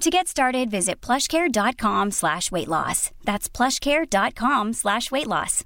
To 0.00 0.10
get 0.10 0.28
started, 0.28 0.70
visit 0.70 1.00
plushcare.com 1.00 2.10
slash 2.10 2.50
weight 2.52 2.68
loss. 2.68 3.10
That's 3.24 3.48
plushcare.com 3.48 4.72
slash 4.74 5.10
weight 5.10 5.26
loss. 5.26 5.64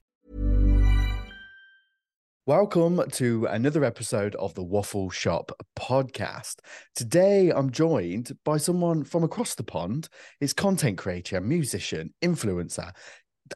Welcome 2.47 3.03
to 3.13 3.47
another 3.47 3.85
episode 3.85 4.35
of 4.37 4.55
the 4.55 4.63
Waffle 4.63 5.11
Shop 5.11 5.53
podcast. 5.79 6.61
Today 6.95 7.51
I'm 7.51 7.71
joined 7.71 8.33
by 8.45 8.59
someone 8.59 9.05
from 9.05 9.25
across 9.25 9.55
the 9.55 9.65
pond. 9.65 10.09
It's 10.41 10.53
content 10.53 10.99
creator, 10.99 11.41
musician, 11.41 12.15
influencer, 12.23 12.93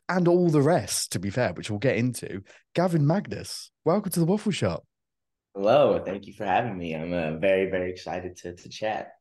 and 0.08 0.26
all 0.26 0.50
the 0.50 0.62
rest, 0.62 1.12
to 1.12 1.18
be 1.18 1.30
fair, 1.30 1.52
which 1.52 1.70
we'll 1.70 1.78
get 1.78 1.97
into. 1.97 2.42
Gavin 2.74 3.06
Magnus, 3.06 3.70
welcome 3.84 4.12
to 4.12 4.20
the 4.20 4.26
Waffle 4.26 4.52
Shop. 4.52 4.84
Hello, 5.54 6.02
thank 6.04 6.26
you 6.26 6.32
for 6.32 6.44
having 6.44 6.76
me. 6.76 6.94
I'm 6.94 7.12
uh, 7.12 7.38
very, 7.38 7.70
very 7.70 7.91
excited 7.91 8.36
to 8.38 8.54
to 8.56 8.68
chat. 8.68 9.12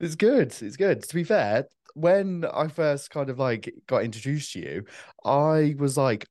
It's 0.00 0.14
good. 0.14 0.54
It's 0.60 0.76
good. 0.76 1.02
To 1.02 1.14
be 1.14 1.24
fair, 1.24 1.66
when 1.94 2.44
I 2.52 2.68
first 2.68 3.10
kind 3.10 3.30
of 3.30 3.38
like 3.38 3.72
got 3.86 4.04
introduced 4.04 4.52
to 4.52 4.60
you, 4.60 4.84
I 5.24 5.74
was 5.78 5.96
like, 5.96 6.26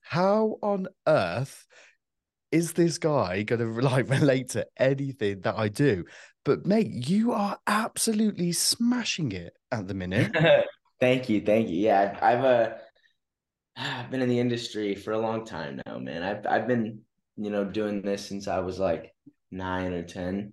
how 0.00 0.58
on 0.62 0.88
earth 1.06 1.66
is 2.50 2.72
this 2.72 2.98
guy 2.98 3.42
going 3.42 3.60
to 3.76 3.82
like 3.82 4.08
relate 4.08 4.50
to 4.50 4.66
anything 4.76 5.40
that 5.42 5.56
I 5.56 5.68
do? 5.68 6.04
But 6.44 6.66
mate, 6.66 7.08
you 7.08 7.32
are 7.32 7.58
absolutely 7.66 8.52
smashing 8.52 9.32
it 9.32 9.56
at 9.70 9.86
the 9.86 9.94
minute. 9.94 10.34
thank 11.00 11.28
you, 11.28 11.40
thank 11.40 11.68
you. 11.68 11.76
Yeah, 11.76 12.18
I've, 12.20 12.44
uh, 12.44 12.70
I've 13.76 14.10
been 14.10 14.22
in 14.22 14.28
the 14.28 14.40
industry 14.40 14.94
for 14.94 15.12
a 15.12 15.18
long 15.18 15.44
time 15.44 15.80
now, 15.86 15.98
man. 15.98 16.22
I've 16.22 16.46
I've 16.46 16.68
been 16.68 17.00
you 17.36 17.50
know 17.50 17.64
doing 17.64 18.02
this 18.02 18.26
since 18.26 18.48
I 18.48 18.58
was 18.60 18.78
like 18.78 19.14
nine 19.50 19.92
or 19.92 20.02
ten, 20.02 20.52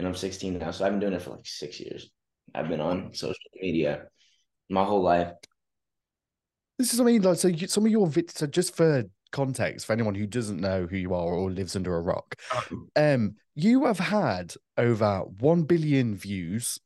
and 0.00 0.08
I'm 0.08 0.14
16 0.14 0.56
now, 0.56 0.70
so 0.70 0.86
I've 0.86 0.92
been 0.92 1.00
doing 1.00 1.12
it 1.12 1.20
for 1.20 1.32
like 1.32 1.46
six 1.46 1.78
years. 1.78 2.10
I've 2.54 2.68
been 2.68 2.80
on 2.80 3.12
social 3.12 3.36
media 3.60 4.06
my 4.70 4.82
whole 4.82 5.02
life. 5.02 5.32
This 6.78 6.94
is, 6.94 7.00
I 7.02 7.04
mean, 7.04 7.20
like, 7.20 7.36
so 7.36 7.48
you, 7.48 7.66
some 7.66 7.84
of 7.84 7.92
your 7.92 8.06
vid- 8.06 8.30
so 8.30 8.46
just 8.46 8.74
for 8.74 9.04
context, 9.30 9.84
for 9.84 9.92
anyone 9.92 10.14
who 10.14 10.26
doesn't 10.26 10.58
know 10.58 10.86
who 10.86 10.96
you 10.96 11.12
are 11.12 11.34
or 11.34 11.50
lives 11.50 11.76
under 11.76 11.94
a 11.94 12.00
rock, 12.00 12.34
um, 12.96 13.34
you 13.54 13.84
have 13.84 13.98
had 13.98 14.54
over 14.78 15.18
one 15.38 15.64
billion 15.64 16.16
views, 16.16 16.78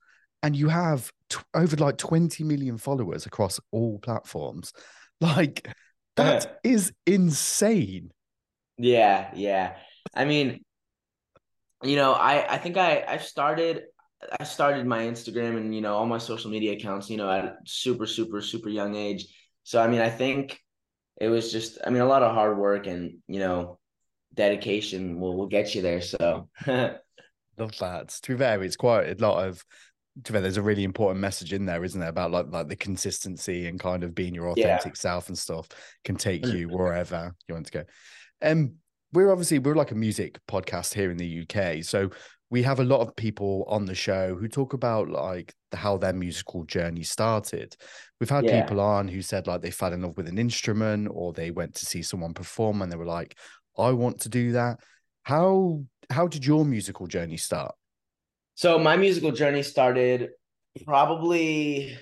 and 0.43 0.57
you 0.57 0.69
have 0.69 1.13
t- 1.29 1.39
over 1.55 1.77
like 1.77 1.97
20 1.97 2.43
million 2.43 2.79
followers 2.79 3.27
across 3.27 3.61
all 3.71 4.01
platforms. 4.01 4.73
Like, 5.21 5.69
that 6.17 6.59
is 6.65 6.93
insane. 7.07 8.11
Yeah, 8.77 9.31
yeah. 9.37 9.77
I 10.13 10.25
mean, 10.25 10.65
you 11.84 11.97
know, 11.97 12.12
I 12.12 12.55
I 12.55 12.59
think 12.59 12.77
I 12.77 13.05
I 13.06 13.19
started 13.19 13.83
I 14.39 14.45
started 14.45 14.87
my 14.87 15.05
Instagram 15.05 15.56
and 15.56 15.75
you 15.75 15.81
know 15.81 15.95
all 15.95 16.06
my 16.06 16.19
social 16.19 16.50
media 16.50 16.72
accounts, 16.72 17.11
you 17.11 17.17
know, 17.17 17.31
at 17.31 17.56
super 17.67 18.06
super 18.06 18.41
super 18.41 18.69
young 18.69 18.95
age. 18.95 19.27
So 19.62 19.81
I 19.81 19.89
mean, 19.89 20.00
I 20.00 20.11
think 20.11 20.61
it 21.21 21.28
was 21.28 21.53
just 21.53 21.78
I 21.87 21.91
mean 21.91 22.03
a 22.03 22.06
lot 22.06 22.22
of 22.22 22.34
hard 22.34 22.59
work 22.59 22.87
and 22.87 23.19
you 23.28 23.39
know 23.39 23.78
dedication 24.34 25.21
will 25.21 25.37
will 25.37 25.47
get 25.47 25.75
you 25.75 25.83
there. 25.83 26.00
So 26.00 26.49
love 26.67 27.78
that. 27.81 28.09
To 28.22 28.33
be 28.33 28.39
fair, 28.39 28.62
it's 28.62 28.77
quite 28.77 29.09
a 29.09 29.22
lot 29.22 29.47
of. 29.47 29.65
To 30.22 30.31
be 30.31 30.37
fair, 30.37 30.43
there's 30.43 30.59
a 30.59 30.62
really 30.62 30.84
important 30.84 31.21
message 31.21 31.53
in 31.53 31.66
there, 31.66 31.83
isn't 31.83 31.99
there, 31.99 32.09
about 32.09 32.31
like 32.31 32.47
like 32.49 32.69
the 32.69 32.77
consistency 32.77 33.66
and 33.66 33.81
kind 33.81 34.05
of 34.05 34.15
being 34.15 34.34
your 34.34 34.49
authentic 34.49 34.93
yeah. 34.93 34.99
self 34.99 35.28
and 35.28 35.37
stuff 35.37 35.69
can 36.05 36.15
take 36.15 36.47
you 36.47 36.69
wherever 36.69 37.34
you 37.49 37.55
want 37.55 37.66
to 37.66 37.72
go. 37.72 37.84
Um, 38.41 38.75
we're 39.15 39.31
obviously 39.31 39.59
we're 39.59 39.75
like 39.75 39.93
a 39.93 39.97
music 39.97 40.39
podcast 40.49 40.93
here 40.95 41.11
in 41.11 41.17
the 41.17 41.47
UK, 41.49 41.83
so 41.85 42.11
we 42.51 42.63
have 42.63 42.81
a 42.81 42.85
lot 42.85 43.01
of 43.01 43.17
people 43.17 43.65
on 43.67 43.85
the 43.85 43.95
show 43.95 44.37
who 44.37 44.49
talk 44.49 44.75
about 44.75 45.09
like 45.09 45.55
how 45.73 45.97
their 45.97 46.13
musical 46.13 46.65
journey 46.65 47.03
started. 47.03 47.75
We've 48.21 48.31
had 48.31 48.45
yeah. 48.45 48.63
people 48.63 48.81
on 48.81 49.09
who 49.09 49.23
said 49.23 49.47
like 49.47 49.63
they 49.63 49.71
fell 49.71 49.93
in 49.93 50.03
love 50.03 50.17
with 50.17 50.29
an 50.29 50.39
instrument 50.39 51.09
or 51.11 51.33
they 51.33 51.51
went 51.51 51.75
to 51.77 51.87
see 51.87 52.03
someone 52.03 52.35
perform 52.35 52.83
and 52.83 52.93
they 52.93 52.97
were 52.97 53.07
like, 53.07 53.37
I 53.77 53.91
want 53.91 54.21
to 54.21 54.29
do 54.29 54.53
that. 54.53 54.79
How 55.23 55.83
how 56.11 56.29
did 56.29 56.45
your 56.45 56.65
musical 56.65 57.07
journey 57.07 57.39
start? 57.39 57.75
So 58.55 58.79
my 58.79 58.97
musical 58.97 59.33
journey 59.33 59.63
started 59.63 60.31
probably 60.85 61.97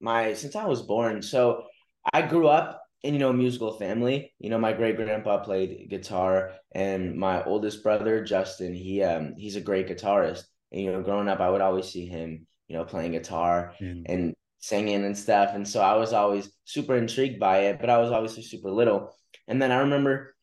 my 0.00 0.32
since 0.32 0.56
I 0.56 0.64
was 0.64 0.82
born. 0.82 1.22
So 1.22 1.64
I 2.12 2.22
grew 2.22 2.48
up 2.48 2.82
in 3.02 3.14
you 3.14 3.20
know 3.20 3.32
musical 3.32 3.72
family. 3.78 4.32
You 4.38 4.50
know, 4.50 4.58
my 4.58 4.72
great 4.72 4.96
grandpa 4.96 5.38
played 5.38 5.88
guitar, 5.88 6.52
and 6.72 7.16
my 7.16 7.44
oldest 7.44 7.82
brother 7.82 8.24
Justin, 8.24 8.74
he 8.74 9.02
um 9.02 9.34
he's 9.36 9.56
a 9.56 9.60
great 9.60 9.88
guitarist. 9.88 10.44
And 10.72 10.82
you 10.82 10.92
know, 10.92 11.02
growing 11.02 11.28
up, 11.28 11.40
I 11.40 11.50
would 11.50 11.60
always 11.60 11.86
see 11.86 12.06
him, 12.06 12.46
you 12.68 12.76
know, 12.76 12.84
playing 12.84 13.12
guitar 13.12 13.74
mm. 13.80 14.02
and 14.06 14.34
singing 14.58 15.04
and 15.04 15.16
stuff. 15.16 15.50
And 15.54 15.66
so 15.66 15.80
I 15.80 15.96
was 15.96 16.12
always 16.12 16.50
super 16.64 16.96
intrigued 16.96 17.38
by 17.38 17.58
it, 17.66 17.80
but 17.80 17.90
I 17.90 17.98
was 17.98 18.10
obviously 18.10 18.42
super 18.42 18.70
little. 18.70 19.14
And 19.46 19.62
then 19.62 19.70
I 19.70 19.78
remember 19.78 20.34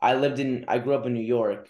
I 0.00 0.14
lived 0.14 0.38
in 0.38 0.64
I 0.68 0.78
grew 0.78 0.94
up 0.94 1.06
in 1.06 1.14
New 1.14 1.20
York. 1.20 1.68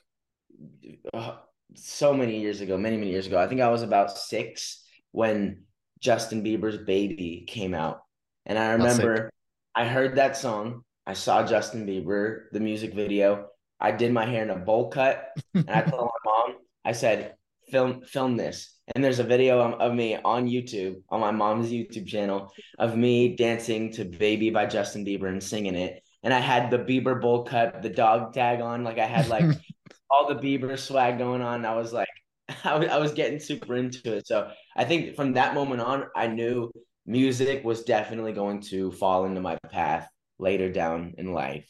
Uh, 1.12 1.36
so 1.74 2.14
many 2.14 2.40
years 2.40 2.60
ago, 2.60 2.78
many, 2.78 2.96
many 2.96 3.10
years 3.10 3.26
ago. 3.26 3.38
I 3.38 3.46
think 3.48 3.60
I 3.60 3.68
was 3.68 3.82
about 3.82 4.16
six 4.16 4.82
when 5.12 5.64
Justin 6.00 6.42
Bieber's 6.42 6.78
Baby 6.78 7.44
came 7.46 7.74
out. 7.74 8.00
And 8.46 8.58
I 8.58 8.72
remember 8.72 9.30
I 9.76 9.84
heard 9.84 10.16
that 10.16 10.38
song. 10.38 10.84
I 11.06 11.12
saw 11.12 11.46
Justin 11.46 11.86
Bieber, 11.86 12.44
the 12.50 12.60
music 12.60 12.94
video. 12.94 13.48
I 13.78 13.92
did 13.92 14.10
my 14.10 14.24
hair 14.24 14.42
in 14.42 14.48
a 14.48 14.56
bowl 14.56 14.88
cut. 14.88 15.28
And 15.52 15.68
I 15.68 15.82
told 15.82 16.08
my 16.24 16.32
mom, 16.32 16.56
I 16.82 16.92
said, 16.92 17.34
film, 17.70 18.00
film 18.00 18.38
this. 18.38 18.74
And 18.94 19.04
there's 19.04 19.18
a 19.18 19.24
video 19.24 19.60
of, 19.60 19.78
of 19.78 19.94
me 19.94 20.16
on 20.16 20.48
YouTube, 20.48 21.02
on 21.10 21.20
my 21.20 21.30
mom's 21.30 21.70
YouTube 21.70 22.06
channel, 22.06 22.50
of 22.78 22.96
me 22.96 23.36
dancing 23.36 23.92
to 23.92 24.06
Baby 24.06 24.48
by 24.48 24.64
Justin 24.64 25.04
Bieber 25.04 25.28
and 25.28 25.42
singing 25.42 25.74
it. 25.74 26.02
and 26.22 26.32
I 26.32 26.40
had 26.40 26.70
the 26.70 26.78
Bieber 26.78 27.20
bowl 27.20 27.44
cut, 27.44 27.82
the 27.82 27.90
dog 27.90 28.32
tag 28.32 28.62
on. 28.62 28.82
Like 28.82 28.98
I 28.98 29.06
had 29.06 29.28
like 29.28 29.44
all 30.10 30.26
the 30.26 30.36
Bieber 30.36 30.78
swag 30.78 31.18
going 31.18 31.42
on. 31.42 31.66
I 31.66 31.74
was 31.74 31.92
like, 31.92 32.08
I 32.64 32.78
was, 32.78 32.88
I 32.88 32.96
was 32.96 33.12
getting 33.12 33.40
super 33.40 33.76
into 33.76 34.16
it. 34.16 34.26
So 34.26 34.50
I 34.74 34.84
think 34.84 35.16
from 35.16 35.34
that 35.34 35.54
moment 35.54 35.82
on, 35.82 36.06
I 36.16 36.28
knew 36.28 36.72
music 37.06 37.64
was 37.64 37.84
definitely 37.84 38.32
going 38.32 38.60
to 38.60 38.90
fall 38.92 39.24
into 39.24 39.40
my 39.40 39.56
path 39.70 40.08
later 40.38 40.70
down 40.70 41.14
in 41.18 41.32
life. 41.32 41.68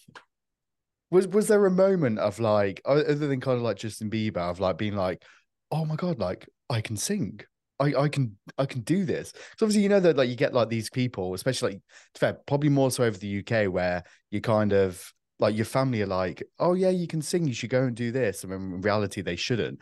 Was 1.11 1.29
was 1.29 1.47
there 1.47 1.65
a 1.67 1.71
moment 1.71 2.19
of 2.19 2.41
like 2.41 2.81
other 2.85 3.15
than 3.15 3.41
kind 3.41 3.57
of 3.57 3.63
like 3.63 3.77
Justin 3.77 4.11
Bieber 4.11 4.39
of 4.39 4.59
like 4.59 4.77
being 4.77 4.97
like, 4.97 5.23
oh 5.71 5.85
my 5.85 5.95
god, 5.95 6.19
like 6.19 6.49
I 6.69 6.81
can 6.81 6.97
sing. 6.97 7.41
I, 7.79 7.95
I 7.95 8.09
can 8.09 8.37
I 8.59 8.67
can 8.67 8.81
do 8.81 9.05
this. 9.05 9.33
So 9.59 9.67
obviously 9.67 9.83
you 9.83 9.89
know 9.89 10.01
that 10.01 10.17
like 10.17 10.29
you 10.29 10.37
get 10.37 10.55
like 10.55 10.69
these 10.69 10.91
people, 10.91 11.35
especially 11.35 11.73
like 11.73 11.83
fair, 12.15 12.35
probably 12.47 12.71
more 12.71 12.91
so 12.91 13.05
over 13.05 13.17
the 13.17 13.39
UK 13.39 13.73
where 13.73 14.03
you 14.31 14.41
kind 14.41 14.73
of 14.73 15.13
like 15.39 15.55
your 15.55 15.67
family 15.67 16.03
are 16.03 16.07
like, 16.07 16.43
oh 16.59 16.75
yeah, 16.75 16.91
you 16.91 17.07
can 17.07 17.23
sing, 17.23 17.47
you 17.47 17.55
should 17.55 17.71
go 17.71 17.85
and 17.85 17.95
do 17.95 18.11
this. 18.11 18.43
And 18.43 18.53
in 18.53 18.81
reality, 18.81 19.21
they 19.21 19.37
shouldn't. 19.37 19.81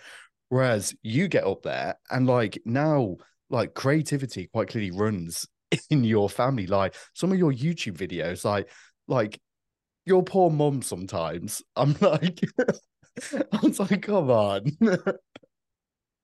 Whereas 0.48 0.94
you 1.02 1.28
get 1.28 1.44
up 1.44 1.62
there 1.62 1.96
and 2.10 2.26
like 2.26 2.60
now, 2.64 3.16
like 3.50 3.74
creativity 3.74 4.48
quite 4.52 4.68
clearly 4.68 4.90
runs 4.90 5.46
in 5.90 6.04
your 6.04 6.28
family. 6.28 6.66
Like 6.66 6.94
some 7.14 7.32
of 7.32 7.38
your 7.38 7.52
YouTube 7.52 7.96
videos, 7.96 8.44
like 8.44 8.68
like 9.06 9.40
your 10.06 10.22
poor 10.22 10.50
mom 10.50 10.82
sometimes. 10.82 11.62
I'm 11.76 11.96
like, 12.00 12.40
I 13.32 13.58
was 13.62 13.80
like, 13.80 14.02
come 14.02 14.30
on. 14.30 14.64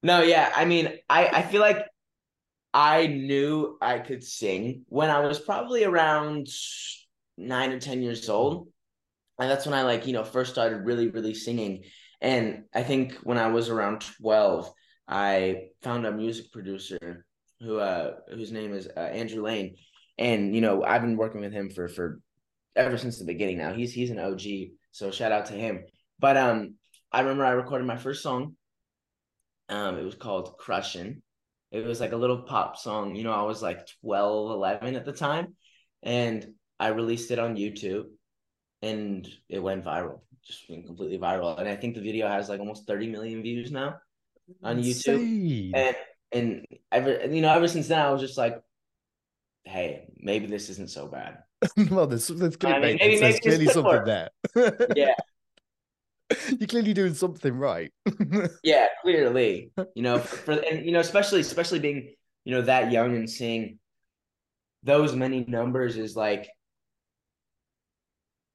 no, 0.03 0.23
yeah. 0.23 0.53
I 0.55 0.65
mean, 0.65 0.93
I, 1.09 1.27
I 1.29 1.43
feel 1.43 1.61
like 1.61 1.85
I 2.73 3.07
knew 3.07 3.79
I 3.81 3.99
could 3.99 4.23
sing 4.23 4.85
when 4.89 5.11
I 5.11 5.21
was 5.21 5.41
probably 5.41 5.85
around 5.85 6.49
nine 7.37 7.73
or 7.73 7.81
10 7.81 8.03
years 8.03 8.29
old. 8.29 8.69
And 9.39 9.51
that's 9.51 9.65
when 9.65 9.75
I 9.75 9.83
like, 9.83 10.07
you 10.07 10.13
know, 10.13 10.25
first 10.25 10.53
started 10.53 10.85
really, 10.85 11.09
really 11.09 11.35
singing. 11.35 11.85
And 12.21 12.65
I 12.75 12.83
think 12.83 13.15
when 13.23 13.39
I 13.39 13.49
was 13.49 13.71
around 13.71 14.03
12, 14.21 14.71
I 15.09 15.69
found 15.83 16.07
a 16.07 16.13
music 16.13 16.53
producer 16.53 17.25
who 17.61 17.79
uh 17.79 18.15
whose 18.33 18.53
name 18.53 18.73
is 18.73 18.89
uh, 18.97 19.01
Andrew 19.01 19.43
Lane. 19.43 19.77
And 20.19 20.55
you 20.55 20.61
know, 20.61 20.85
I've 20.85 21.03
been 21.03 21.17
working 21.17 21.41
with 21.41 21.53
him 21.53 21.71
for 21.71 21.89
for 21.89 22.21
ever 22.77 22.99
since 22.99 23.19
the 23.19 23.25
beginning 23.25 23.59
now. 23.59 23.73
He's 23.73 23.93
he's 23.93 24.11
an 24.11 24.19
OG, 24.19 24.43
so 24.93 25.11
shout 25.11 25.33
out 25.33 25.47
to 25.47 25.55
him. 25.55 25.85
But 26.19 26.37
um, 26.37 26.75
I 27.13 27.21
remember 27.21 27.45
I 27.45 27.51
recorded 27.51 27.87
my 27.87 27.97
first 27.97 28.23
song. 28.23 28.57
Um, 29.69 29.99
it 29.99 30.05
was 30.05 30.15
called 30.15 30.59
Crushin'. 30.59 31.23
It 31.71 31.85
was 31.85 32.01
like 32.01 32.13
a 32.13 32.17
little 32.17 32.43
pop 32.43 32.77
song. 32.77 33.15
You 33.15 33.25
know, 33.25 33.33
I 33.33 33.43
was 33.43 33.63
like 33.63 33.87
12, 34.03 34.51
11 34.51 34.97
at 34.97 35.05
the 35.05 35.13
time. 35.13 35.55
And 36.03 36.55
I 36.81 36.89
released 36.89 37.31
it 37.31 37.39
on 37.39 37.57
YouTube 37.57 38.07
and 38.83 39.29
it 39.49 39.61
went 39.61 39.85
viral, 39.85 40.21
just 40.45 40.69
went 40.69 40.87
completely 40.87 41.19
viral. 41.19 41.59
And 41.59 41.69
I 41.69 41.77
think 41.77 41.95
the 41.95 42.01
video 42.01 42.27
has 42.27 42.49
like 42.49 42.59
almost 42.59 42.87
30 42.87 43.09
million 43.09 43.43
views 43.43 43.71
now 43.71 43.97
on 44.63 44.79
Insane. 44.79 45.73
YouTube. 45.73 45.73
And 45.75 45.97
and 46.33 46.67
ever 46.93 47.27
you 47.27 47.41
know, 47.41 47.53
ever 47.53 47.69
since 47.69 47.89
then 47.89 47.99
I 47.99 48.11
was 48.11 48.21
just 48.21 48.39
like, 48.39 48.61
hey, 49.65 50.07
maybe 50.19 50.47
this 50.47 50.69
isn't 50.71 50.91
so 50.91 51.07
bad. 51.07 51.39
well, 51.91 52.07
there's, 52.07 52.29
there's, 52.29 52.57
I 52.65 52.79
mean, 52.79 52.97
maybe, 53.01 53.19
there's 53.19 53.41
clearly 53.41 53.67
something 53.67 54.05
there. 54.05 54.31
yeah. 54.97 55.15
You're 56.59 56.69
clearly 56.69 56.95
doing 56.95 57.15
something 57.15 57.53
right. 57.53 57.93
yeah, 58.63 58.87
clearly. 59.03 59.73
You 59.95 60.03
know, 60.03 60.19
for 60.19 60.53
and 60.53 60.87
you 60.87 60.93
know, 60.93 61.01
especially 61.01 61.41
especially 61.41 61.81
being, 61.81 62.15
you 62.45 62.55
know, 62.55 62.63
that 62.63 62.93
young 62.93 63.17
and 63.17 63.29
seeing 63.29 63.79
those 64.85 65.15
many 65.15 65.45
numbers 65.47 65.97
is 65.97 66.15
like 66.15 66.49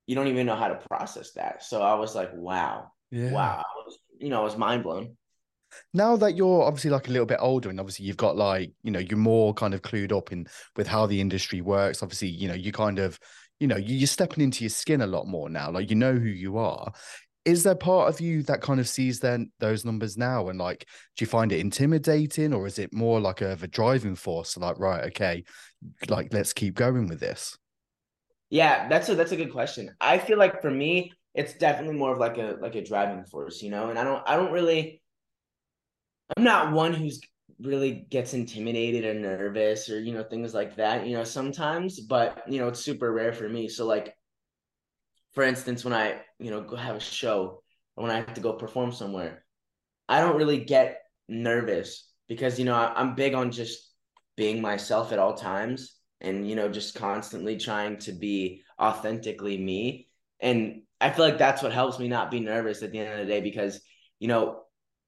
you 0.07 0.15
don't 0.15 0.27
even 0.27 0.45
know 0.45 0.55
how 0.55 0.69
to 0.69 0.75
process 0.75 1.31
that. 1.33 1.63
So 1.63 1.81
I 1.81 1.95
was 1.95 2.15
like, 2.15 2.31
wow. 2.33 2.91
Yeah. 3.11 3.31
Wow. 3.31 3.65
Was, 3.85 3.97
you 4.19 4.29
know, 4.29 4.41
I 4.41 4.43
was 4.43 4.57
mind 4.57 4.83
blown 4.83 5.17
now 5.93 6.15
that 6.15 6.35
you're 6.35 6.63
obviously 6.63 6.89
like 6.89 7.07
a 7.07 7.11
little 7.11 7.25
bit 7.25 7.39
older 7.41 7.69
and 7.69 7.79
obviously 7.79 8.05
you've 8.05 8.17
got 8.17 8.35
like 8.35 8.71
you 8.83 8.91
know 8.91 8.99
you're 8.99 9.17
more 9.17 9.53
kind 9.53 9.73
of 9.73 9.81
clued 9.81 10.15
up 10.15 10.31
in 10.31 10.47
with 10.75 10.87
how 10.87 11.05
the 11.05 11.19
industry 11.19 11.61
works 11.61 12.01
obviously 12.01 12.27
you 12.27 12.47
know 12.47 12.53
you 12.53 12.71
kind 12.71 12.99
of 12.99 13.19
you 13.59 13.67
know 13.67 13.77
you're 13.77 14.07
stepping 14.07 14.43
into 14.43 14.63
your 14.63 14.69
skin 14.69 15.01
a 15.01 15.07
lot 15.07 15.27
more 15.27 15.49
now 15.49 15.71
like 15.71 15.89
you 15.89 15.95
know 15.95 16.13
who 16.13 16.29
you 16.29 16.57
are. 16.57 16.91
Is 17.45 17.61
there 17.61 17.75
part 17.75 18.09
of 18.09 18.19
you 18.19 18.41
that 18.43 18.61
kind 18.61 18.79
of 18.79 18.89
sees 18.89 19.19
then 19.19 19.51
those 19.59 19.85
numbers 19.85 20.17
now 20.17 20.49
and 20.49 20.57
like 20.57 20.87
do 21.15 21.23
you 21.23 21.27
find 21.27 21.51
it 21.51 21.59
intimidating 21.59 22.55
or 22.55 22.65
is 22.65 22.79
it 22.79 22.91
more 22.91 23.19
like 23.19 23.41
a, 23.41 23.51
a 23.61 23.67
driving 23.67 24.15
force 24.15 24.57
like 24.57 24.79
right 24.79 25.05
okay 25.05 25.43
like 26.09 26.33
let's 26.33 26.53
keep 26.53 26.73
going 26.73 27.07
with 27.07 27.19
this 27.19 27.55
yeah 28.49 28.89
that's 28.89 29.09
a 29.09 29.15
that's 29.15 29.31
a 29.31 29.37
good 29.37 29.51
question. 29.51 29.91
I 30.01 30.17
feel 30.17 30.39
like 30.39 30.59
for 30.59 30.71
me 30.71 31.13
it's 31.35 31.53
definitely 31.53 31.97
more 31.97 32.13
of 32.13 32.17
like 32.17 32.37
a 32.37 32.57
like 32.61 32.75
a 32.75 32.83
driving 32.83 33.25
force 33.25 33.61
you 33.61 33.69
know 33.69 33.89
and 33.89 33.99
i 33.99 34.03
don't 34.03 34.23
i 34.25 34.35
don't 34.37 34.53
really 34.53 35.01
I'm 36.35 36.43
not 36.43 36.73
one 36.73 36.93
who's 36.93 37.21
really 37.59 38.05
gets 38.09 38.33
intimidated 38.33 39.05
or 39.05 39.19
nervous 39.19 39.89
or 39.89 39.99
you 39.99 40.13
know 40.13 40.23
things 40.23 40.53
like 40.53 40.75
that 40.75 41.07
you 41.07 41.15
know 41.15 41.23
sometimes 41.23 42.01
but 42.01 42.43
you 42.49 42.59
know 42.59 42.67
it's 42.67 42.81
super 42.81 43.11
rare 43.11 43.33
for 43.33 43.47
me. 43.47 43.69
So 43.69 43.85
like 43.85 44.15
for 45.33 45.43
instance 45.43 45.83
when 45.83 45.93
i 45.93 46.15
you 46.39 46.49
know 46.49 46.61
go 46.61 46.75
have 46.75 46.95
a 46.95 46.99
show 46.99 47.61
or 47.95 48.03
when 48.03 48.11
i 48.11 48.15
have 48.15 48.33
to 48.33 48.41
go 48.41 48.53
perform 48.53 48.91
somewhere 48.91 49.43
i 50.07 50.19
don't 50.19 50.37
really 50.37 50.63
get 50.63 51.01
nervous 51.27 52.09
because 52.27 52.57
you 52.57 52.65
know 52.65 52.73
I, 52.73 52.93
i'm 52.95 53.15
big 53.15 53.35
on 53.35 53.51
just 53.51 53.91
being 54.37 54.61
myself 54.61 55.11
at 55.11 55.19
all 55.19 55.33
times 55.33 55.95
and 56.21 56.49
you 56.49 56.55
know 56.55 56.69
just 56.69 56.95
constantly 56.95 57.57
trying 57.57 57.97
to 57.99 58.11
be 58.11 58.63
authentically 58.79 59.57
me. 59.57 60.07
And 60.39 60.81
i 60.99 61.09
feel 61.09 61.25
like 61.25 61.37
that's 61.37 61.61
what 61.61 61.73
helps 61.73 61.99
me 61.99 62.07
not 62.07 62.31
be 62.31 62.39
nervous 62.39 62.83
at 62.83 62.91
the 62.91 62.99
end 62.99 63.13
of 63.13 63.19
the 63.19 63.31
day 63.31 63.41
because 63.41 63.81
you 64.19 64.27
know 64.27 64.61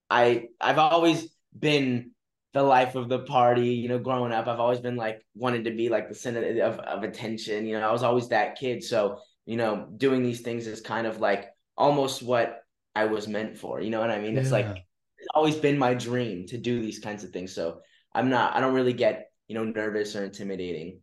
I 0.10 0.48
I've 0.60 0.78
always 0.80 1.30
been 1.58 2.12
the 2.54 2.64
life 2.64 2.96
of 2.96 3.10
the 3.10 3.20
party, 3.20 3.70
you 3.70 3.90
know, 3.90 4.00
growing 4.00 4.32
up. 4.32 4.48
I've 4.48 4.60
always 4.60 4.80
been 4.80 4.96
like 4.96 5.22
wanted 5.36 5.66
to 5.66 5.72
be 5.72 5.90
like 5.90 6.10
the 6.10 6.16
center 6.16 6.62
of, 6.62 6.80
of 6.80 7.04
attention. 7.04 7.66
You 7.66 7.80
know, 7.80 7.88
I 7.88 7.92
was 7.92 8.04
always 8.04 8.30
that 8.30 8.58
kid. 8.58 8.84
So, 8.84 9.20
you 9.46 9.58
know, 9.58 9.88
doing 9.98 10.24
these 10.24 10.42
things 10.42 10.66
is 10.68 10.82
kind 10.82 11.06
of 11.06 11.20
like 11.20 11.50
almost 11.78 12.24
what 12.24 12.62
I 12.96 13.06
was 13.06 13.28
meant 13.28 13.58
for. 13.58 13.82
You 13.82 13.90
know 13.90 14.00
what 14.00 14.12
I 14.12 14.20
mean? 14.20 14.36
Yeah. 14.36 14.42
It's 14.42 14.52
like 14.52 14.66
it's 14.66 15.28
always 15.36 15.56
been 15.56 15.78
my 15.78 15.94
dream 15.94 16.48
to 16.48 16.58
do 16.58 16.82
these 16.82 17.00
kinds 17.00 17.24
of 17.24 17.32
things. 17.32 17.54
So 17.54 17.82
I'm 18.14 18.30
not 18.30 18.56
I 18.56 18.60
don't 18.60 18.74
really 18.74 18.94
get, 18.94 19.30
you 19.48 19.56
know, 19.56 19.64
nervous 19.64 20.16
or 20.16 20.24
intimidating. 20.24 21.02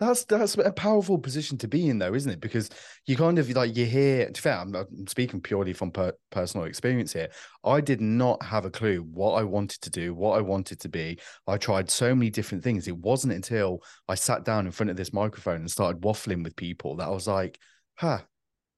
That's 0.00 0.24
that's 0.24 0.56
a 0.56 0.70
powerful 0.70 1.18
position 1.18 1.58
to 1.58 1.66
be 1.66 1.88
in, 1.88 1.98
though, 1.98 2.14
isn't 2.14 2.30
it? 2.30 2.40
Because 2.40 2.70
you 3.06 3.16
kind 3.16 3.36
of 3.36 3.50
like 3.50 3.76
you 3.76 3.84
hear. 3.84 4.30
To 4.30 4.40
fair, 4.40 4.58
I'm, 4.58 4.74
I'm 4.74 5.06
speaking 5.08 5.40
purely 5.40 5.72
from 5.72 5.90
per, 5.90 6.12
personal 6.30 6.66
experience 6.66 7.12
here. 7.12 7.28
I 7.64 7.80
did 7.80 8.00
not 8.00 8.40
have 8.44 8.64
a 8.64 8.70
clue 8.70 9.00
what 9.00 9.32
I 9.32 9.42
wanted 9.42 9.80
to 9.82 9.90
do, 9.90 10.14
what 10.14 10.38
I 10.38 10.40
wanted 10.40 10.78
to 10.80 10.88
be. 10.88 11.18
I 11.48 11.56
tried 11.56 11.90
so 11.90 12.14
many 12.14 12.30
different 12.30 12.62
things. 12.62 12.86
It 12.86 12.96
wasn't 12.96 13.32
until 13.32 13.82
I 14.06 14.14
sat 14.14 14.44
down 14.44 14.66
in 14.66 14.72
front 14.72 14.90
of 14.90 14.96
this 14.96 15.12
microphone 15.12 15.56
and 15.56 15.70
started 15.70 16.00
waffling 16.00 16.44
with 16.44 16.54
people 16.54 16.94
that 16.96 17.08
I 17.08 17.10
was 17.10 17.26
like, 17.26 17.58
"Huh, 17.96 18.20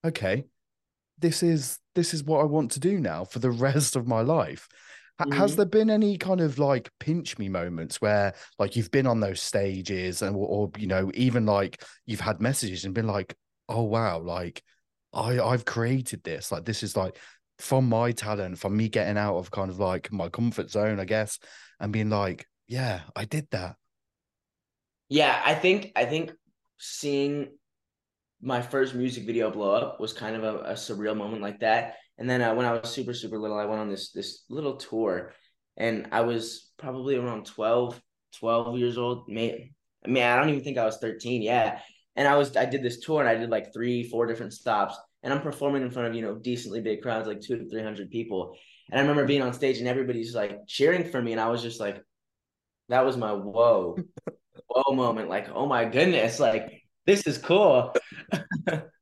okay, 0.03 0.45
this 1.19 1.43
is 1.43 1.79
this 1.95 2.15
is 2.15 2.25
what 2.25 2.41
I 2.41 2.45
want 2.45 2.71
to 2.73 2.81
do 2.81 2.99
now 2.99 3.25
for 3.25 3.41
the 3.41 3.51
rest 3.69 3.95
of 3.95 4.07
my 4.07 4.23
life." 4.23 4.69
Mm-hmm. 5.21 5.33
Has 5.33 5.57
there 5.57 5.67
been 5.67 5.91
any 5.91 6.17
kind 6.17 6.41
of 6.41 6.59
like 6.59 6.91
pinch 6.99 7.39
me 7.39 7.49
moments 7.49 8.01
where 8.01 8.35
like 8.59 8.77
you've 8.77 8.91
been 8.91 9.07
on 9.07 9.21
those 9.21 9.43
stages 9.43 10.23
and 10.23 10.35
or, 10.35 10.47
or 10.47 10.71
you 10.79 10.87
know 10.87 11.11
even 11.15 11.47
like 11.47 11.83
you've 12.07 12.21
had 12.21 12.41
messages 12.41 12.85
and 12.85 12.95
been 12.95 13.07
like, 13.07 13.35
oh 13.69 13.83
wow, 13.83 14.19
like 14.19 14.63
I 15.13 15.39
I've 15.41 15.65
created 15.65 16.25
this 16.25 16.51
like 16.51 16.65
this 16.65 16.83
is 16.83 16.97
like 16.97 17.19
from 17.59 17.89
my 17.89 18.13
talent, 18.13 18.59
from 18.59 18.77
me 18.77 18.89
getting 18.89 19.19
out 19.19 19.37
of 19.37 19.51
kind 19.51 19.71
of 19.71 19.79
like 19.79 20.11
my 20.11 20.29
comfort 20.29 20.71
zone, 20.71 20.99
I 20.99 21.05
guess, 21.05 21.39
and 21.79 21.93
being 21.93 22.11
like, 22.11 22.47
yeah, 22.67 23.01
I 23.15 23.27
did 23.27 23.47
that. 23.51 23.77
Yeah, 25.09 25.41
I 25.45 25.55
think 25.55 25.93
I 25.97 26.05
think 26.07 26.33
seeing 26.79 27.49
my 28.41 28.63
first 28.63 28.95
music 28.95 29.27
video 29.27 29.51
blow 29.51 29.75
up 29.75 30.01
was 30.01 30.13
kind 30.13 30.35
of 30.35 30.45
a, 30.45 30.59
a 30.61 30.73
surreal 30.73 31.17
moment 31.17 31.43
like 31.43 31.61
that. 31.61 31.97
And 32.21 32.29
then 32.29 32.43
uh, 32.43 32.55
when 32.55 32.67
I 32.67 32.73
was 32.73 32.91
super 32.91 33.15
super 33.15 33.39
little, 33.39 33.59
I 33.59 33.65
went 33.65 33.81
on 33.81 33.89
this 33.89 34.13
this 34.13 34.45
little 34.51 34.77
tour, 34.77 35.33
and 35.79 36.09
I 36.13 36.21
was 36.21 36.71
probably 36.77 37.17
around 37.17 37.47
12, 37.47 38.01
12 38.39 38.79
years 38.79 38.99
old. 38.99 39.27
May, 39.27 39.73
I 40.05 40.09
mean, 40.09 40.23
I 40.23 40.37
don't 40.37 40.51
even 40.51 40.63
think 40.63 40.77
I 40.77 40.85
was 40.85 40.99
thirteen. 40.99 41.41
Yeah, 41.41 41.81
and 42.17 42.29
I 42.29 42.37
was 42.37 42.57
I 42.59 42.67
did 42.67 42.83
this 42.83 43.01
tour 43.01 43.21
and 43.21 43.29
I 43.29 43.37
did 43.37 43.49
like 43.49 43.73
three 43.73 44.05
four 44.05 44.27
different 44.27 44.53
stops, 44.53 44.97
and 45.23 45.33
I'm 45.33 45.41
performing 45.41 45.83
in 45.83 45.91
front 45.91 46.09
of 46.09 46.15
you 46.15 46.21
know 46.21 46.35
decently 46.35 46.83
big 46.83 47.01
crowds, 47.01 47.27
like 47.27 47.41
two 47.41 47.57
to 47.57 47.69
three 47.69 47.83
hundred 47.83 48.11
people. 48.11 48.55
And 48.91 48.99
I 48.99 49.03
remember 49.03 49.25
being 49.25 49.43
on 49.43 49.55
stage 49.55 49.79
and 49.79 49.89
everybody's 49.89 50.35
like 50.35 50.67
cheering 50.67 51.05
for 51.05 51.23
me, 51.23 51.33
and 51.33 51.41
I 51.41 51.49
was 51.49 51.63
just 51.63 51.81
like, 51.81 52.03
that 52.91 53.07
was 53.07 53.17
my 53.17 53.33
whoa, 53.33 53.97
whoa 54.67 54.95
moment. 54.95 55.31
Like, 55.31 55.49
oh 55.55 55.65
my 55.65 55.87
goodness, 55.87 56.39
like 56.39 56.83
this 57.07 57.27
is 57.27 57.39
cool. 57.39 57.95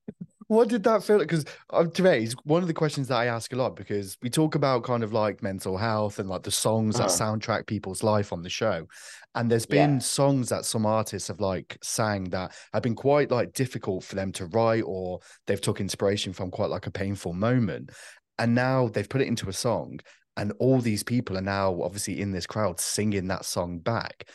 what 0.48 0.68
did 0.68 0.82
that 0.84 1.04
feel 1.04 1.18
like? 1.18 1.28
Because 1.28 1.44
uh, 1.70 1.84
today 1.84 2.22
is 2.22 2.34
one 2.44 2.62
of 2.62 2.68
the 2.68 2.74
questions 2.74 3.08
that 3.08 3.18
I 3.18 3.26
ask 3.26 3.52
a 3.52 3.56
lot 3.56 3.76
because 3.76 4.16
we 4.22 4.30
talk 4.30 4.54
about 4.54 4.82
kind 4.82 5.04
of 5.04 5.12
like 5.12 5.42
mental 5.42 5.76
health 5.76 6.18
and 6.18 6.28
like 6.28 6.42
the 6.42 6.50
songs 6.50 6.98
uh-huh. 6.98 7.06
that 7.06 7.14
soundtrack 7.14 7.66
people's 7.66 8.02
life 8.02 8.32
on 8.32 8.42
the 8.42 8.48
show. 8.48 8.86
And 9.34 9.50
there's 9.50 9.66
been 9.66 9.94
yeah. 9.94 9.98
songs 9.98 10.48
that 10.48 10.64
some 10.64 10.86
artists 10.86 11.28
have 11.28 11.40
like 11.40 11.78
sang 11.82 12.24
that 12.30 12.54
have 12.72 12.82
been 12.82 12.94
quite 12.94 13.30
like 13.30 13.52
difficult 13.52 14.04
for 14.04 14.14
them 14.14 14.32
to 14.32 14.46
write 14.46 14.84
or 14.86 15.20
they've 15.46 15.60
took 15.60 15.80
inspiration 15.80 16.32
from 16.32 16.50
quite 16.50 16.70
like 16.70 16.86
a 16.86 16.90
painful 16.90 17.34
moment. 17.34 17.90
And 18.38 18.54
now 18.54 18.88
they've 18.88 19.08
put 19.08 19.20
it 19.20 19.28
into 19.28 19.50
a 19.50 19.52
song 19.52 20.00
and 20.38 20.52
all 20.60 20.80
these 20.80 21.02
people 21.02 21.36
are 21.36 21.42
now 21.42 21.82
obviously 21.82 22.22
in 22.22 22.30
this 22.30 22.46
crowd 22.46 22.80
singing 22.80 23.26
that 23.28 23.44
song 23.44 23.80
back. 23.80 24.28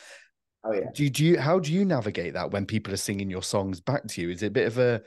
Oh 0.62 0.72
yeah. 0.72 0.90
Do, 0.94 1.10
do 1.10 1.24
you 1.24 1.40
how 1.40 1.58
do 1.58 1.72
you 1.72 1.84
navigate 1.84 2.34
that 2.34 2.52
when 2.52 2.66
people 2.66 2.94
are 2.94 2.98
singing 2.98 3.30
your 3.30 3.42
songs 3.42 3.80
back 3.80 4.06
to 4.08 4.22
you? 4.22 4.30
Is 4.30 4.42
it 4.42 4.48
a 4.48 4.50
bit 4.50 4.66
of 4.66 4.78
a 4.78 5.02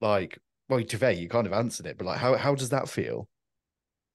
like 0.00 0.38
well, 0.68 0.80
Teve, 0.80 1.18
you 1.18 1.28
kind 1.28 1.48
of 1.48 1.52
answered 1.52 1.86
it, 1.86 1.98
but 1.98 2.06
like 2.06 2.18
how 2.18 2.36
how 2.36 2.54
does 2.54 2.70
that 2.70 2.88
feel? 2.88 3.28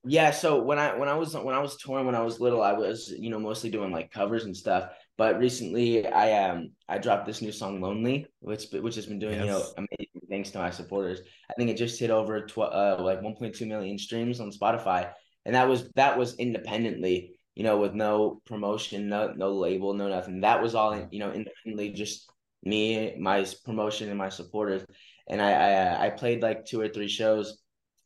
Yeah, 0.08 0.32
so 0.32 0.62
when 0.62 0.78
I 0.80 0.96
when 0.96 1.10
I 1.10 1.16
was 1.16 1.34
when 1.36 1.56
I 1.56 1.60
was 1.60 1.78
touring 1.78 2.06
when 2.06 2.16
I 2.16 2.22
was 2.22 2.40
little, 2.40 2.62
I 2.62 2.74
was 2.74 3.12
you 3.18 3.30
know 3.30 3.40
mostly 3.40 3.70
doing 3.70 3.92
like 3.92 4.12
covers 4.12 4.46
and 4.46 4.56
stuff. 4.56 4.92
But 5.18 5.40
recently, 5.40 6.08
I 6.08 6.50
um 6.50 6.72
I 6.88 6.98
dropped 7.00 7.26
this 7.26 7.42
new 7.42 7.52
song 7.52 7.82
"Lonely," 7.82 8.28
which 8.40 8.68
which 8.72 8.96
has 8.96 9.08
been 9.08 9.20
doing 9.20 9.34
yes. 9.34 9.46
you 9.46 9.52
know 9.52 9.64
amazing 9.78 10.22
thanks 10.30 10.52
to 10.52 10.60
my 10.60 10.70
supporters. 10.70 11.22
I 11.50 11.54
think 11.56 11.70
it 11.70 11.78
just 11.78 12.00
hit 12.00 12.12
over 12.12 12.46
tw- 12.46 12.60
uh, 12.60 12.98
like 13.00 13.22
1.2 13.22 13.68
million 13.68 13.98
streams 13.98 14.40
on 14.40 14.52
Spotify, 14.52 15.12
and 15.46 15.56
that 15.56 15.68
was 15.68 15.90
that 15.96 16.18
was 16.18 16.36
independently, 16.36 17.38
you 17.56 17.64
know, 17.64 17.80
with 17.80 17.96
no 17.96 18.42
promotion, 18.46 19.10
no 19.10 19.34
no 19.36 19.54
label, 19.54 19.94
no 19.94 20.08
nothing. 20.08 20.42
That 20.42 20.62
was 20.62 20.76
all 20.76 21.08
you 21.12 21.20
know 21.20 21.32
independently, 21.32 21.90
just 21.94 22.30
me, 22.64 23.16
my 23.18 23.46
promotion, 23.64 24.10
and 24.10 24.18
my 24.18 24.30
supporters 24.30 24.86
and 25.28 25.42
I, 25.42 25.52
I 25.52 25.74
uh, 25.74 25.98
I 26.02 26.10
played 26.10 26.42
like 26.42 26.66
two 26.66 26.80
or 26.80 26.88
three 26.88 27.08
shows, 27.08 27.58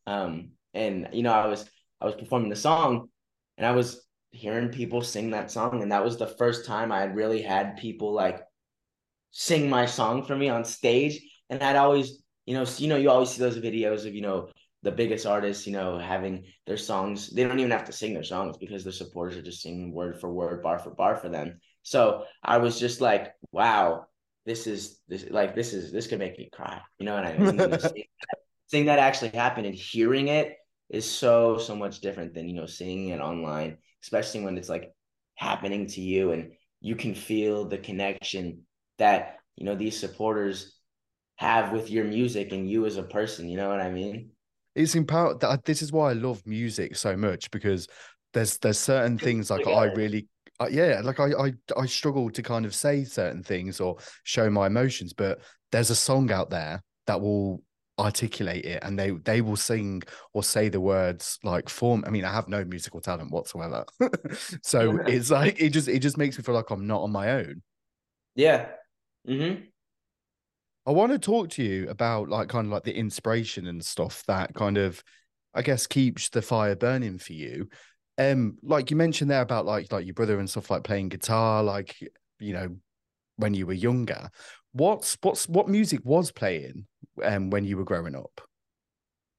um, 0.07 0.51
and 0.73 1.09
you 1.13 1.23
know 1.23 1.33
I 1.33 1.47
was 1.47 1.69
I 2.01 2.05
was 2.05 2.15
performing 2.15 2.49
the 2.49 2.55
song, 2.55 3.09
and 3.57 3.65
I 3.65 3.71
was 3.71 4.05
hearing 4.31 4.69
people 4.69 5.01
sing 5.01 5.31
that 5.31 5.51
song, 5.51 5.81
and 5.81 5.91
that 5.91 6.03
was 6.03 6.17
the 6.17 6.27
first 6.27 6.65
time 6.65 6.91
I 6.91 7.01
had 7.01 7.15
really 7.15 7.41
had 7.41 7.77
people 7.77 8.13
like 8.13 8.41
sing 9.31 9.69
my 9.69 9.85
song 9.85 10.25
for 10.25 10.35
me 10.35 10.49
on 10.49 10.63
stage, 10.63 11.19
and 11.49 11.61
I'd 11.61 11.75
always 11.75 12.23
you 12.45 12.53
know 12.53 12.65
you 12.77 12.87
know 12.87 12.97
you 12.97 13.09
always 13.09 13.29
see 13.29 13.41
those 13.41 13.57
videos 13.57 14.05
of 14.05 14.15
you 14.15 14.21
know 14.21 14.49
the 14.81 14.91
biggest 14.91 15.25
artists, 15.25 15.67
you 15.67 15.73
know, 15.73 15.97
having 15.97 16.45
their 16.65 16.77
songs. 16.77 17.29
They 17.29 17.43
don't 17.43 17.59
even 17.59 17.71
have 17.71 17.85
to 17.85 17.91
sing 17.91 18.13
their 18.13 18.23
songs 18.23 18.57
because 18.57 18.83
their 18.83 18.93
supporters 18.93 19.35
are 19.37 19.41
just 19.41 19.61
singing 19.61 19.93
word 19.93 20.19
for 20.19 20.31
word, 20.31 20.63
bar 20.63 20.79
for 20.79 20.91
bar 20.91 21.17
for 21.17 21.29
them. 21.29 21.59
So 21.83 22.25
I 22.43 22.57
was 22.57 22.79
just 22.79 23.01
like, 23.01 23.33
wow, 23.51 24.05
this 24.45 24.67
is 24.67 24.99
this 25.07 25.25
like 25.29 25.55
this 25.55 25.73
is 25.73 25.91
this 25.91 26.07
could 26.07 26.19
make 26.19 26.37
me 26.37 26.49
cry. 26.51 26.81
You 26.97 27.05
know 27.05 27.15
what 27.15 27.25
I 27.25 27.37
mean? 27.37 27.79
seeing, 27.79 28.05
seeing 28.67 28.85
that 28.85 28.99
actually 28.99 29.29
happen 29.29 29.65
and 29.65 29.75
hearing 29.75 30.27
it 30.27 30.55
is 30.89 31.09
so 31.09 31.57
so 31.57 31.75
much 31.75 32.01
different 32.01 32.33
than 32.33 32.47
you 32.47 32.55
know 32.55 32.65
seeing 32.65 33.09
it 33.09 33.19
online, 33.19 33.77
especially 34.03 34.41
when 34.41 34.57
it's 34.57 34.69
like 34.69 34.91
happening 35.35 35.87
to 35.87 36.01
you 36.01 36.31
and 36.31 36.51
you 36.81 36.95
can 36.95 37.13
feel 37.13 37.65
the 37.65 37.77
connection 37.77 38.63
that 38.97 39.37
you 39.55 39.65
know 39.65 39.75
these 39.75 39.99
supporters 39.99 40.75
have 41.35 41.71
with 41.71 41.89
your 41.89 42.03
music 42.03 42.51
and 42.51 42.69
you 42.69 42.85
as 42.85 42.97
a 42.97 43.03
person. 43.03 43.49
You 43.49 43.57
know 43.57 43.69
what 43.69 43.79
I 43.81 43.89
mean? 43.89 44.31
It's 44.75 44.95
empowered. 44.95 45.41
This 45.65 45.81
is 45.81 45.91
why 45.91 46.11
I 46.11 46.13
love 46.13 46.41
music 46.45 46.95
so 46.95 47.15
much 47.15 47.51
because 47.51 47.87
there's 48.33 48.57
there's 48.57 48.79
certain 48.79 49.17
things 49.25 49.49
like 49.49 49.67
I 49.67 49.85
really 49.85 50.27
uh, 50.59 50.67
yeah, 50.69 51.01
like 51.03 51.19
I, 51.19 51.31
I 51.31 51.53
I 51.77 51.85
struggle 51.85 52.29
to 52.31 52.43
kind 52.43 52.65
of 52.65 52.75
say 52.75 53.03
certain 53.03 53.43
things 53.43 53.79
or 53.79 53.97
show 54.23 54.49
my 54.49 54.67
emotions, 54.67 55.13
but 55.13 55.39
there's 55.71 55.89
a 55.89 55.95
song 55.95 56.31
out 56.31 56.49
there 56.49 56.83
that 57.07 57.21
will 57.21 57.63
articulate 57.99 58.63
it 58.63 58.81
and 58.83 58.97
they 58.97 59.11
they 59.11 59.41
will 59.41 59.57
sing 59.57 60.01
or 60.33 60.41
say 60.41 60.69
the 60.69 60.79
words 60.79 61.37
like 61.43 61.67
form 61.67 62.01
i 62.07 62.09
mean 62.09 62.23
i 62.23 62.31
have 62.31 62.47
no 62.47 62.63
musical 62.63 63.01
talent 63.01 63.29
whatsoever 63.29 63.83
so 64.63 64.93
yeah. 64.93 65.03
it's 65.05 65.29
like 65.29 65.59
it 65.59 65.71
just 65.71 65.89
it 65.89 65.99
just 65.99 66.17
makes 66.17 66.37
me 66.37 66.43
feel 66.43 66.55
like 66.55 66.69
i'm 66.69 66.87
not 66.87 67.01
on 67.01 67.11
my 67.11 67.31
own 67.31 67.61
yeah 68.35 68.67
mm-hmm. 69.27 69.61
i 70.85 70.91
want 70.91 71.11
to 71.11 71.19
talk 71.19 71.49
to 71.49 71.61
you 71.61 71.89
about 71.89 72.29
like 72.29 72.47
kind 72.47 72.67
of 72.67 72.71
like 72.71 72.83
the 72.83 72.95
inspiration 72.95 73.67
and 73.67 73.83
stuff 73.83 74.23
that 74.27 74.53
kind 74.53 74.77
of 74.77 75.03
i 75.53 75.61
guess 75.61 75.85
keeps 75.85 76.29
the 76.29 76.41
fire 76.41 76.77
burning 76.77 77.17
for 77.17 77.33
you 77.33 77.67
um 78.19 78.57
like 78.61 78.91
you 78.91 78.97
mentioned 78.97 79.31
there 79.31 79.41
about 79.41 79.65
like 79.65 79.91
like 79.91 80.05
your 80.05 80.13
brother 80.13 80.39
and 80.39 80.49
stuff 80.49 80.69
like 80.69 80.83
playing 80.83 81.09
guitar 81.09 81.63
like 81.63 81.95
you 82.39 82.53
know 82.53 82.75
when 83.37 83.53
you 83.53 83.65
were 83.65 83.73
younger. 83.73 84.29
What's 84.73 85.17
what's 85.21 85.47
what 85.47 85.67
music 85.67 86.01
was 86.03 86.31
playing 86.31 86.85
um 87.23 87.49
when 87.49 87.65
you 87.65 87.77
were 87.77 87.85
growing 87.85 88.15
up? 88.15 88.41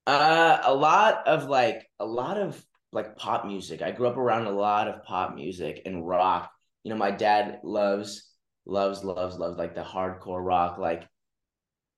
Uh 0.07 0.59
a 0.65 0.75
lot 0.75 1.27
of 1.27 1.45
like 1.45 1.87
a 2.01 2.07
lot 2.07 2.39
of 2.39 2.65
like 2.93 3.17
pop 3.17 3.47
music. 3.47 3.83
I 3.83 3.93
grew 3.93 4.09
up 4.09 4.17
around 4.17 4.47
a 4.47 4.51
lot 4.51 4.89
of 4.89 5.05
pop 5.05 5.35
music 5.35 5.83
and 5.85 6.07
rock. 6.07 6.51
You 6.83 6.91
know 6.91 6.99
my 6.99 7.11
dad 7.11 7.61
loves 7.63 8.31
loves 8.65 9.05
loves 9.05 9.37
loves 9.39 9.59
like 9.59 9.75
the 9.75 9.83
hardcore 9.83 10.45
rock. 10.45 10.79
Like 10.79 11.07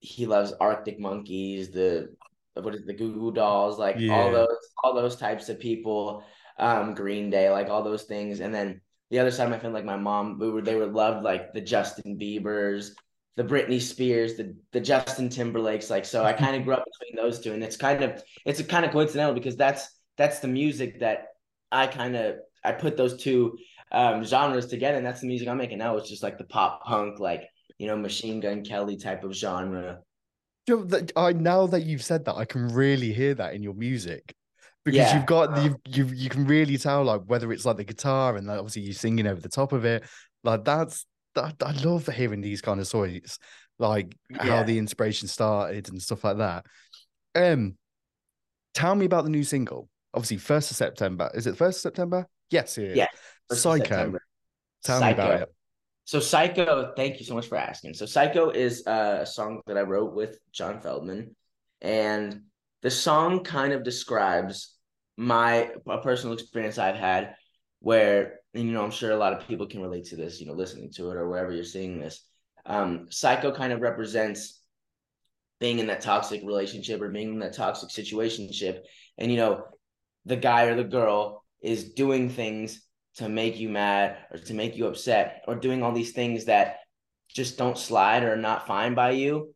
he 0.00 0.26
loves 0.26 0.52
arctic 0.60 0.98
monkeys 0.98 1.70
the 1.70 2.14
what 2.54 2.74
is 2.74 2.82
it, 2.82 2.86
the 2.86 2.92
goo 2.92 3.14
goo 3.14 3.32
dolls 3.32 3.78
like 3.78 3.96
yeah. 3.98 4.12
all 4.12 4.30
those 4.30 4.58
all 4.82 4.94
those 4.94 5.16
types 5.16 5.48
of 5.48 5.58
people 5.58 6.22
um, 6.58 6.94
Green 6.94 7.30
Day, 7.30 7.50
like 7.50 7.68
all 7.68 7.82
those 7.82 8.04
things. 8.04 8.40
And 8.40 8.54
then 8.54 8.80
the 9.10 9.18
other 9.18 9.30
side 9.30 9.44
of 9.44 9.50
my 9.50 9.58
family, 9.58 9.80
like 9.80 9.84
my 9.84 9.96
mom, 9.96 10.38
we 10.38 10.50
were 10.50 10.62
they 10.62 10.74
were 10.74 10.86
loved 10.86 11.22
like 11.22 11.52
the 11.52 11.60
Justin 11.60 12.18
Bieber's, 12.18 12.94
the 13.36 13.44
Britney 13.44 13.80
Spears, 13.80 14.36
the 14.36 14.56
the 14.72 14.80
Justin 14.80 15.28
Timberlakes. 15.28 15.90
Like 15.90 16.04
so, 16.04 16.24
I 16.24 16.32
kind 16.32 16.56
of 16.56 16.64
grew 16.64 16.74
up 16.74 16.84
between 16.84 17.22
those 17.22 17.40
two, 17.40 17.52
and 17.52 17.62
it's 17.62 17.76
kind 17.76 18.02
of 18.02 18.22
it's 18.46 18.60
a 18.60 18.64
kind 18.64 18.84
of 18.84 18.92
coincidental 18.92 19.34
because 19.34 19.56
that's 19.56 19.88
that's 20.16 20.40
the 20.40 20.48
music 20.48 21.00
that 21.00 21.26
I 21.70 21.86
kind 21.86 22.16
of 22.16 22.36
I 22.64 22.72
put 22.72 22.96
those 22.96 23.16
two 23.16 23.58
um, 23.90 24.24
genres 24.24 24.66
together, 24.66 24.96
and 24.96 25.06
that's 25.06 25.20
the 25.20 25.26
music 25.26 25.48
I'm 25.48 25.58
making 25.58 25.78
now. 25.78 25.96
It's 25.96 26.08
just 26.08 26.22
like 26.22 26.38
the 26.38 26.44
pop 26.44 26.84
punk, 26.84 27.18
like 27.20 27.48
you 27.78 27.86
know, 27.86 27.96
Machine 27.96 28.40
Gun 28.40 28.64
Kelly 28.64 28.96
type 28.96 29.24
of 29.24 29.34
genre. 29.34 30.00
I 31.16 31.32
now 31.32 31.66
that 31.66 31.82
you've 31.82 32.04
said 32.04 32.24
that, 32.24 32.36
I 32.36 32.44
can 32.44 32.68
really 32.68 33.12
hear 33.12 33.34
that 33.34 33.54
in 33.54 33.62
your 33.62 33.74
music 33.74 34.34
because 34.84 34.98
yeah. 34.98 35.16
you've 35.16 35.26
got 35.26 35.62
you 35.62 35.76
you 35.86 36.06
you 36.06 36.28
can 36.28 36.46
really 36.46 36.76
tell 36.76 37.04
like 37.04 37.22
whether 37.26 37.52
it's 37.52 37.64
like 37.64 37.76
the 37.76 37.84
guitar 37.84 38.36
and 38.36 38.46
like, 38.46 38.58
obviously 38.58 38.82
you 38.82 38.92
singing 38.92 39.26
over 39.26 39.40
the 39.40 39.48
top 39.48 39.72
of 39.72 39.84
it. 39.84 40.04
Like 40.42 40.64
that's 40.64 41.06
that, 41.34 41.54
I 41.64 41.72
love 41.82 42.06
hearing 42.08 42.40
these 42.40 42.60
kind 42.60 42.80
of 42.80 42.86
stories 42.86 43.38
like 43.78 44.16
yeah. 44.30 44.44
how 44.44 44.62
the 44.62 44.78
inspiration 44.78 45.28
started 45.28 45.88
and 45.88 46.02
stuff 46.02 46.24
like 46.24 46.38
that. 46.38 46.66
Um 47.34 47.76
tell 48.74 48.94
me 48.94 49.06
about 49.06 49.24
the 49.24 49.30
new 49.30 49.44
single. 49.44 49.88
Obviously 50.14 50.38
first 50.38 50.70
of 50.70 50.76
September. 50.76 51.30
Is 51.34 51.46
it 51.46 51.56
first 51.56 51.78
of 51.78 51.82
September? 51.82 52.26
Yes 52.50 52.76
it 52.78 52.96
yeah 52.96 53.08
Psycho. 53.50 54.18
Tell 54.84 54.98
Psycho. 54.98 55.06
me 55.06 55.12
about 55.12 55.40
it. 55.42 55.54
So 56.04 56.18
Psycho 56.18 56.92
thank 56.96 57.20
you 57.20 57.24
so 57.24 57.34
much 57.34 57.46
for 57.46 57.56
asking. 57.56 57.94
So 57.94 58.06
Psycho 58.06 58.50
is 58.50 58.84
uh, 58.86 59.18
a 59.22 59.26
song 59.26 59.60
that 59.66 59.78
I 59.78 59.82
wrote 59.82 60.14
with 60.14 60.38
John 60.52 60.80
Feldmann, 60.80 61.34
and 61.80 62.42
the 62.82 62.90
song 62.90 63.44
kind 63.44 63.72
of 63.72 63.84
describes 63.84 64.71
my 65.16 65.70
a 65.86 65.98
personal 65.98 66.34
experience 66.34 66.78
I've 66.78 66.96
had 66.96 67.34
where 67.80 68.40
and 68.54 68.64
you 68.64 68.72
know 68.72 68.84
I'm 68.84 68.90
sure 68.90 69.10
a 69.10 69.16
lot 69.16 69.32
of 69.32 69.46
people 69.46 69.66
can 69.66 69.82
relate 69.82 70.06
to 70.06 70.16
this 70.16 70.40
you 70.40 70.46
know 70.46 70.54
listening 70.54 70.90
to 70.92 71.10
it 71.10 71.16
or 71.16 71.28
wherever 71.28 71.52
you're 71.52 71.64
seeing 71.64 71.98
this 71.98 72.24
um 72.64 73.06
psycho 73.10 73.52
kind 73.52 73.72
of 73.72 73.80
represents 73.80 74.62
being 75.62 75.78
in 75.78 75.86
that 75.86 76.00
toxic 76.00 76.42
relationship 76.42 77.00
or 77.00 77.08
being 77.08 77.34
in 77.34 77.38
that 77.38 77.54
toxic 77.54 77.88
situationship. 77.88 78.80
And 79.16 79.30
you 79.30 79.38
know 79.38 79.64
the 80.26 80.36
guy 80.36 80.64
or 80.64 80.74
the 80.74 80.82
girl 80.82 81.44
is 81.62 81.92
doing 81.92 82.28
things 82.28 82.82
to 83.14 83.28
make 83.28 83.58
you 83.58 83.68
mad 83.68 84.16
or 84.32 84.38
to 84.38 84.54
make 84.54 84.76
you 84.76 84.88
upset 84.88 85.42
or 85.46 85.54
doing 85.54 85.84
all 85.84 85.92
these 85.92 86.10
things 86.12 86.46
that 86.46 86.78
just 87.28 87.58
don't 87.58 87.78
slide 87.78 88.24
or 88.24 88.32
are 88.32 88.36
not 88.36 88.66
fine 88.66 88.94
by 88.94 89.12
you. 89.12 89.54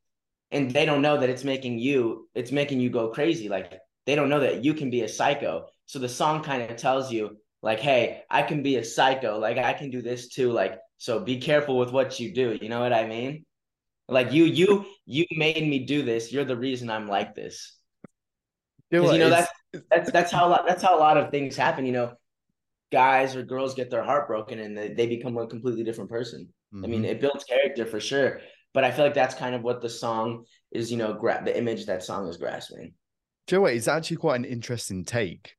And 0.52 0.70
they 0.70 0.84
don't 0.86 1.02
know 1.02 1.18
that 1.18 1.28
it's 1.28 1.42
making 1.42 1.80
you 1.80 2.28
it's 2.36 2.52
making 2.52 2.78
you 2.78 2.88
go 2.88 3.08
crazy. 3.08 3.48
Like 3.48 3.72
they 4.06 4.14
don't 4.14 4.28
know 4.28 4.40
that 4.40 4.64
you 4.64 4.72
can 4.72 4.90
be 4.90 5.02
a 5.02 5.08
psycho. 5.08 5.66
So 5.86 5.98
the 5.98 6.08
song 6.08 6.42
kind 6.42 6.62
of 6.62 6.76
tells 6.76 7.12
you 7.12 7.36
like 7.62 7.80
hey 7.80 8.22
i 8.30 8.42
can 8.42 8.62
be 8.62 8.76
a 8.76 8.84
psycho. 8.84 9.38
Like 9.38 9.58
i 9.58 9.72
can 9.72 9.90
do 9.90 10.00
this 10.00 10.28
too. 10.28 10.52
Like 10.52 10.78
so 10.98 11.20
be 11.20 11.38
careful 11.38 11.78
with 11.78 11.92
what 11.92 12.18
you 12.18 12.32
do. 12.32 12.58
You 12.60 12.68
know 12.68 12.80
what 12.80 12.92
i 12.92 13.06
mean? 13.06 13.44
Like 14.08 14.32
you 14.32 14.44
you 14.44 14.86
you 15.04 15.26
made 15.32 15.66
me 15.68 15.80
do 15.80 16.02
this. 16.02 16.32
You're 16.32 16.44
the 16.44 16.56
reason 16.56 16.90
i'm 16.90 17.08
like 17.08 17.34
this. 17.34 17.76
You 18.90 19.18
know 19.18 19.30
that's 19.30 19.50
that's 19.90 20.12
that's 20.12 20.32
how 20.32 20.46
a 20.46 20.50
lot 20.50 20.64
that's 20.66 20.82
how 20.82 20.96
a 20.96 21.00
lot 21.00 21.16
of 21.16 21.30
things 21.30 21.56
happen 21.56 21.84
you 21.84 21.92
know? 21.92 22.12
Guys 22.92 23.34
or 23.34 23.42
girls 23.42 23.74
get 23.74 23.90
their 23.90 24.04
heart 24.04 24.28
broken 24.28 24.60
and 24.60 24.78
they, 24.78 24.94
they 24.94 25.06
become 25.08 25.36
a 25.36 25.46
completely 25.48 25.82
different 25.82 26.08
person. 26.08 26.48
Mm-hmm. 26.72 26.84
i 26.84 26.88
mean 26.88 27.02
mm-hmm. 27.02 27.10
it 27.10 27.20
builds 27.20 27.44
character 27.44 27.84
for 27.84 28.00
sure. 28.00 28.40
But 28.74 28.84
I 28.84 28.90
feel 28.90 29.06
like 29.06 29.14
that's 29.14 29.34
kind 29.34 29.54
of 29.54 29.62
what 29.62 29.80
the 29.80 29.88
song 29.88 30.44
is, 30.70 30.90
you 30.90 30.98
know, 30.98 31.14
gra- 31.14 31.40
the 31.42 31.56
image 31.56 31.86
that 31.86 32.04
song 32.04 32.28
is 32.28 32.36
grasping. 32.36 32.92
Joe, 33.46 33.66
it's 33.66 33.88
actually 33.88 34.16
quite 34.16 34.36
an 34.36 34.44
interesting 34.44 35.04
take 35.04 35.54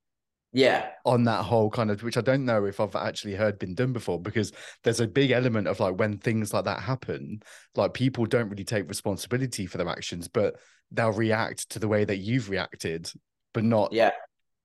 Yeah. 0.52 0.90
On 1.06 1.24
that 1.24 1.44
whole 1.44 1.70
kind 1.70 1.92
of, 1.92 2.04
which 2.04 2.18
I 2.18 2.22
don't 2.22 2.46
know 2.46 2.66
if 2.66 2.80
I've 2.80 2.96
actually 2.96 3.36
heard 3.36 3.60
been 3.60 3.76
done 3.76 3.94
before, 3.94 4.20
because 4.20 4.52
there's 4.84 5.00
a 5.00 5.08
big 5.08 5.32
element 5.32 5.68
of 5.68 5.80
like 5.80 5.98
when 5.98 6.18
things 6.18 6.54
like 6.54 6.66
that 6.66 6.82
happen, 6.82 7.42
like 7.76 7.94
people 7.94 8.26
don't 8.26 8.50
really 8.50 8.64
take 8.66 8.88
responsibility 8.88 9.66
for 9.66 9.78
their 9.78 9.90
actions, 9.90 10.28
but 10.28 10.56
they'll 10.92 11.12
react 11.12 11.70
to 11.70 11.80
the 11.80 11.88
way 11.88 12.06
that 12.06 12.18
you've 12.18 12.50
reacted, 12.50 13.12
but 13.54 13.64
not 13.64 13.92
yeah 13.94 14.12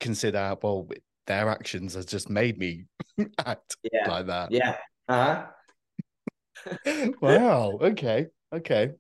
consider 0.03 0.57
well 0.63 0.89
their 1.27 1.49
actions 1.49 1.95
has 1.95 2.05
just 2.05 2.29
made 2.29 2.59
me 2.59 2.85
act 3.47 3.77
yeah. 3.91 4.11
like 4.11 4.27
that. 4.27 4.51
Yeah. 4.51 4.77
Uh 5.09 5.47
huh. 6.87 7.11
wow. 7.21 7.79
Okay. 7.81 8.27
Okay. 8.53 8.91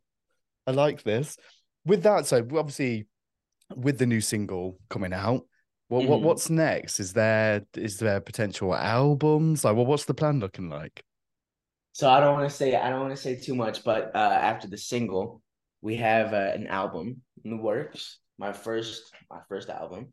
I 0.67 0.71
like 0.71 1.03
this. 1.03 1.37
With 1.85 2.05
that, 2.05 2.27
so 2.27 2.39
obviously, 2.39 3.07
with 3.77 3.99
the 3.99 4.07
new 4.07 4.21
single 4.21 4.79
coming 4.89 5.13
out, 5.13 5.47
what, 5.89 6.03
mm-hmm. 6.03 6.11
what 6.11 6.23
what's 6.23 6.49
next? 6.49 7.01
Is 7.01 7.13
there 7.13 7.67
is 7.77 7.99
there 7.99 8.21
potential 8.21 8.75
albums? 8.75 9.65
Like, 9.65 9.77
well, 9.77 9.85
what's 9.85 10.07
the 10.07 10.15
plan 10.15 10.41
looking 10.41 10.71
like? 10.71 11.05
So 11.93 12.09
I 12.09 12.21
don't 12.21 12.33
want 12.33 12.49
to 12.49 12.57
say 12.57 12.75
I 12.75 12.89
don't 12.89 13.01
want 13.01 13.15
to 13.15 13.21
say 13.21 13.37
too 13.37 13.55
much, 13.55 13.85
but 13.85 14.11
uh, 14.15 14.19
after 14.19 14.67
the 14.69 14.79
single, 14.79 15.43
we 15.83 15.97
have 15.97 16.33
uh, 16.33 16.53
an 16.55 16.67
album 16.67 17.21
in 17.45 17.51
the 17.51 17.63
works. 17.63 18.19
My 18.39 18.53
first 18.53 19.13
my 19.31 19.41
first 19.49 19.69
album. 19.69 20.13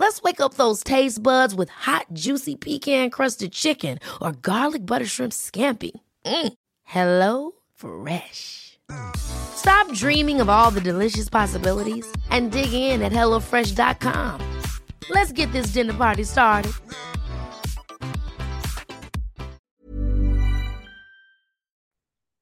Let's 0.00 0.22
wake 0.22 0.40
up 0.40 0.54
those 0.54 0.82
taste 0.82 1.22
buds 1.22 1.54
with 1.54 1.68
hot, 1.68 2.06
juicy 2.14 2.56
pecan 2.56 3.10
crusted 3.10 3.52
chicken 3.52 3.98
or 4.22 4.32
garlic 4.32 4.86
butter 4.86 5.04
shrimp 5.04 5.30
scampi. 5.34 5.90
Mm. 6.24 6.54
Hello 6.84 7.52
Fresh. 7.74 8.78
Stop 9.18 9.92
dreaming 9.92 10.40
of 10.40 10.48
all 10.48 10.70
the 10.70 10.80
delicious 10.80 11.28
possibilities 11.28 12.10
and 12.30 12.50
dig 12.50 12.72
in 12.72 13.02
at 13.02 13.12
HelloFresh.com. 13.12 14.40
Let's 15.10 15.32
get 15.32 15.52
this 15.52 15.66
dinner 15.74 15.92
party 15.92 16.24
started. 16.24 16.72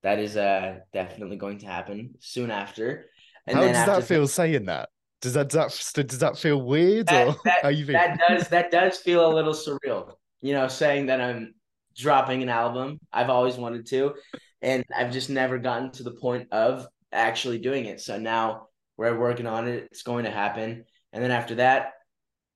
That 0.04 0.20
is 0.20 0.36
uh, 0.36 0.78
definitely 0.92 1.38
going 1.38 1.58
to 1.58 1.66
happen 1.66 2.14
soon 2.20 2.52
after. 2.52 3.06
And 3.48 3.58
How 3.58 3.64
does 3.64 3.86
that 3.86 4.04
feel 4.04 4.28
saying 4.28 4.66
that? 4.66 4.90
Does 5.20 5.34
that 5.34 5.48
does 5.48 5.92
that 5.94 6.06
does 6.06 6.18
that 6.20 6.38
feel 6.38 6.62
weird 6.62 7.06
that, 7.08 7.28
or 7.28 7.36
that, 7.44 7.58
how 7.62 7.68
you 7.68 7.84
feel? 7.84 7.94
That 7.94 8.20
does 8.28 8.48
that 8.48 8.70
does 8.70 8.98
feel 8.98 9.30
a 9.30 9.32
little 9.34 9.52
surreal. 9.52 10.12
You 10.40 10.52
know, 10.52 10.68
saying 10.68 11.06
that 11.06 11.20
I'm 11.20 11.54
dropping 11.96 12.42
an 12.42 12.48
album. 12.48 12.98
I've 13.12 13.30
always 13.30 13.56
wanted 13.56 13.86
to, 13.86 14.14
and 14.62 14.84
I've 14.96 15.12
just 15.12 15.30
never 15.30 15.58
gotten 15.58 15.90
to 15.92 16.04
the 16.04 16.12
point 16.12 16.48
of 16.52 16.86
actually 17.12 17.58
doing 17.58 17.86
it. 17.86 18.00
So 18.00 18.18
now 18.18 18.68
we're 18.96 19.18
working 19.18 19.46
on 19.46 19.66
it. 19.66 19.88
It's 19.90 20.02
going 20.02 20.24
to 20.24 20.30
happen, 20.30 20.84
and 21.12 21.24
then 21.24 21.32
after 21.32 21.56
that, 21.56 21.94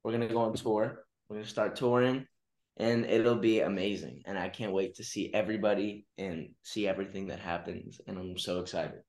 we're 0.04 0.12
gonna 0.12 0.28
go 0.28 0.38
on 0.38 0.54
tour. 0.54 1.04
We're 1.28 1.36
gonna 1.36 1.48
start 1.48 1.74
touring, 1.74 2.26
and 2.76 3.04
it'll 3.06 3.34
be 3.34 3.60
amazing. 3.60 4.22
And 4.24 4.38
I 4.38 4.48
can't 4.48 4.72
wait 4.72 4.94
to 4.96 5.04
see 5.04 5.34
everybody 5.34 6.06
and 6.16 6.50
see 6.62 6.86
everything 6.86 7.26
that 7.26 7.40
happens. 7.40 8.00
And 8.06 8.18
I'm 8.18 8.38
so 8.38 8.60
excited. 8.60 9.00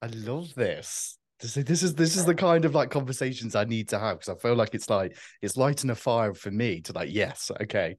I 0.00 0.06
love 0.06 0.54
this. 0.54 1.18
This, 1.42 1.54
this 1.54 1.82
is 1.82 1.94
this 1.94 2.16
is 2.16 2.24
the 2.24 2.34
kind 2.34 2.64
of 2.64 2.74
like 2.74 2.90
conversations 2.90 3.56
I 3.56 3.64
need 3.64 3.88
to 3.88 3.98
have 3.98 4.20
because 4.20 4.34
I 4.34 4.40
feel 4.40 4.54
like 4.54 4.74
it's 4.74 4.88
like 4.88 5.16
it's 5.42 5.56
lighting 5.56 5.90
a 5.90 5.94
fire 5.94 6.34
for 6.34 6.52
me 6.52 6.80
to 6.82 6.92
like 6.92 7.12
yes 7.12 7.50
okay 7.60 7.96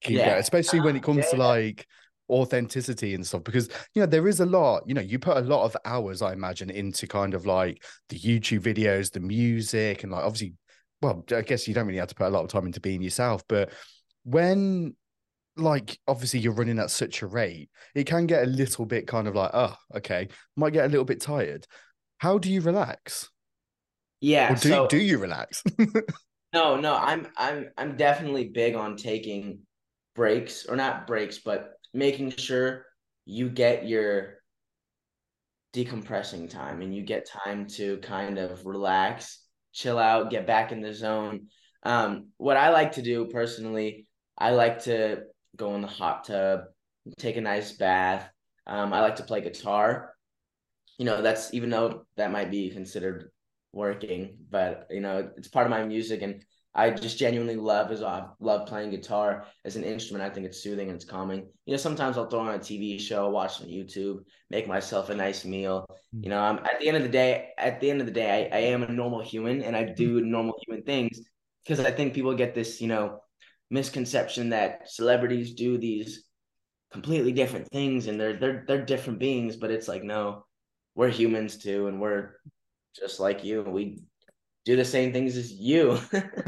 keep 0.00 0.18
yeah. 0.18 0.30
going 0.30 0.40
especially 0.40 0.80
when 0.80 0.96
it 0.96 1.02
comes 1.02 1.18
yeah. 1.18 1.30
to 1.30 1.36
like 1.36 1.86
authenticity 2.28 3.14
and 3.14 3.24
stuff 3.24 3.44
because 3.44 3.68
you 3.94 4.00
know 4.00 4.06
there 4.06 4.26
is 4.26 4.40
a 4.40 4.46
lot 4.46 4.82
you 4.86 4.94
know 4.94 5.00
you 5.00 5.18
put 5.18 5.36
a 5.36 5.40
lot 5.40 5.64
of 5.64 5.76
hours 5.84 6.22
I 6.22 6.32
imagine 6.32 6.70
into 6.70 7.06
kind 7.06 7.34
of 7.34 7.46
like 7.46 7.84
the 8.08 8.18
YouTube 8.18 8.60
videos 8.60 9.12
the 9.12 9.20
music 9.20 10.02
and 10.02 10.10
like 10.10 10.24
obviously 10.24 10.54
well 11.00 11.24
I 11.30 11.42
guess 11.42 11.68
you 11.68 11.74
don't 11.74 11.86
really 11.86 12.00
have 12.00 12.08
to 12.08 12.14
put 12.16 12.26
a 12.26 12.30
lot 12.30 12.42
of 12.42 12.48
time 12.48 12.66
into 12.66 12.80
being 12.80 13.02
yourself 13.02 13.44
but 13.48 13.72
when 14.24 14.96
like 15.56 15.98
obviously 16.08 16.40
you're 16.40 16.54
running 16.54 16.78
at 16.78 16.90
such 16.90 17.22
a 17.22 17.26
rate 17.26 17.68
it 17.94 18.04
can 18.04 18.26
get 18.26 18.42
a 18.42 18.50
little 18.50 18.86
bit 18.86 19.06
kind 19.06 19.28
of 19.28 19.36
like 19.36 19.50
oh 19.52 19.76
okay 19.94 20.26
might 20.56 20.72
get 20.72 20.86
a 20.86 20.88
little 20.88 21.04
bit 21.04 21.20
tired 21.20 21.66
how 22.22 22.38
do 22.38 22.52
you 22.52 22.60
relax? 22.60 23.28
Yeah. 24.20 24.52
Or 24.52 24.54
do 24.54 24.68
so, 24.68 24.86
do 24.86 24.96
you 24.96 25.18
relax? 25.18 25.64
no, 26.54 26.76
no. 26.76 26.94
I'm 26.94 27.26
I'm 27.36 27.70
I'm 27.76 27.96
definitely 27.96 28.44
big 28.44 28.76
on 28.76 28.96
taking 28.96 29.58
breaks 30.14 30.64
or 30.66 30.76
not 30.76 31.08
breaks, 31.08 31.38
but 31.38 31.72
making 31.92 32.30
sure 32.30 32.86
you 33.24 33.48
get 33.48 33.88
your 33.88 34.34
decompressing 35.74 36.48
time 36.48 36.80
and 36.80 36.94
you 36.94 37.02
get 37.02 37.28
time 37.28 37.66
to 37.70 37.96
kind 37.96 38.38
of 38.38 38.66
relax, 38.66 39.40
chill 39.72 39.98
out, 39.98 40.30
get 40.30 40.46
back 40.46 40.70
in 40.70 40.80
the 40.80 40.94
zone. 40.94 41.48
Um, 41.82 42.28
what 42.36 42.56
I 42.56 42.70
like 42.70 42.92
to 42.92 43.02
do 43.02 43.26
personally, 43.26 44.06
I 44.38 44.52
like 44.52 44.84
to 44.84 45.24
go 45.56 45.74
in 45.74 45.80
the 45.80 45.88
hot 45.88 46.22
tub, 46.22 46.60
take 47.18 47.36
a 47.36 47.40
nice 47.40 47.72
bath. 47.72 48.30
Um, 48.64 48.92
I 48.92 49.00
like 49.00 49.16
to 49.16 49.24
play 49.24 49.40
guitar 49.40 50.11
you 50.98 51.04
know 51.04 51.22
that's 51.22 51.52
even 51.54 51.70
though 51.70 52.04
that 52.16 52.32
might 52.32 52.50
be 52.50 52.70
considered 52.70 53.30
working 53.72 54.36
but 54.50 54.86
you 54.90 55.00
know 55.00 55.30
it's 55.36 55.48
part 55.48 55.66
of 55.66 55.70
my 55.70 55.84
music 55.84 56.22
and 56.22 56.44
i 56.74 56.90
just 56.90 57.18
genuinely 57.18 57.56
love 57.56 57.90
is 57.90 58.02
i 58.02 58.18
uh, 58.18 58.28
love 58.40 58.68
playing 58.68 58.90
guitar 58.90 59.46
as 59.64 59.76
an 59.76 59.84
instrument. 59.84 60.24
I 60.24 60.32
think 60.32 60.46
it's 60.46 60.62
soothing 60.62 60.88
and 60.88 60.96
it's 60.96 61.04
calming. 61.04 61.46
You 61.66 61.72
know 61.72 61.78
sometimes 61.78 62.18
i'll 62.18 62.28
throw 62.28 62.40
on 62.40 62.54
a 62.54 62.58
tv 62.58 63.00
show 63.00 63.30
watch 63.30 63.58
some 63.58 63.68
youtube 63.68 64.18
make 64.50 64.68
myself 64.68 65.08
a 65.08 65.14
nice 65.14 65.44
meal. 65.44 65.86
You 66.12 66.28
know 66.28 66.40
I'm, 66.40 66.58
at 66.58 66.78
the 66.80 66.88
end 66.88 66.98
of 66.98 67.02
the 67.02 67.08
day 67.08 67.48
at 67.56 67.80
the 67.80 67.90
end 67.90 68.00
of 68.00 68.06
the 68.06 68.12
day 68.12 68.50
I, 68.52 68.58
I 68.58 68.60
am 68.60 68.82
a 68.82 68.92
normal 68.92 69.22
human 69.22 69.62
and 69.62 69.74
i 69.74 69.84
do 69.84 70.20
mm-hmm. 70.20 70.30
normal 70.30 70.54
human 70.66 70.84
things 70.84 71.20
because 71.64 71.84
i 71.84 71.90
think 71.90 72.12
people 72.12 72.34
get 72.34 72.54
this 72.54 72.80
you 72.80 72.88
know 72.88 73.20
misconception 73.70 74.50
that 74.50 74.90
celebrities 74.90 75.54
do 75.54 75.78
these 75.78 76.24
completely 76.92 77.32
different 77.32 77.66
things 77.68 78.06
and 78.06 78.20
they're 78.20 78.36
they're 78.36 78.64
they're 78.68 78.84
different 78.84 79.18
beings 79.18 79.56
but 79.56 79.70
it's 79.70 79.88
like 79.88 80.04
no 80.04 80.44
we're 80.94 81.08
humans 81.08 81.56
too, 81.56 81.88
and 81.88 82.00
we're 82.00 82.36
just 82.94 83.20
like 83.20 83.44
you. 83.44 83.62
We 83.62 84.02
do 84.64 84.76
the 84.76 84.84
same 84.84 85.12
things 85.12 85.36
as 85.36 85.52
you. 85.52 85.98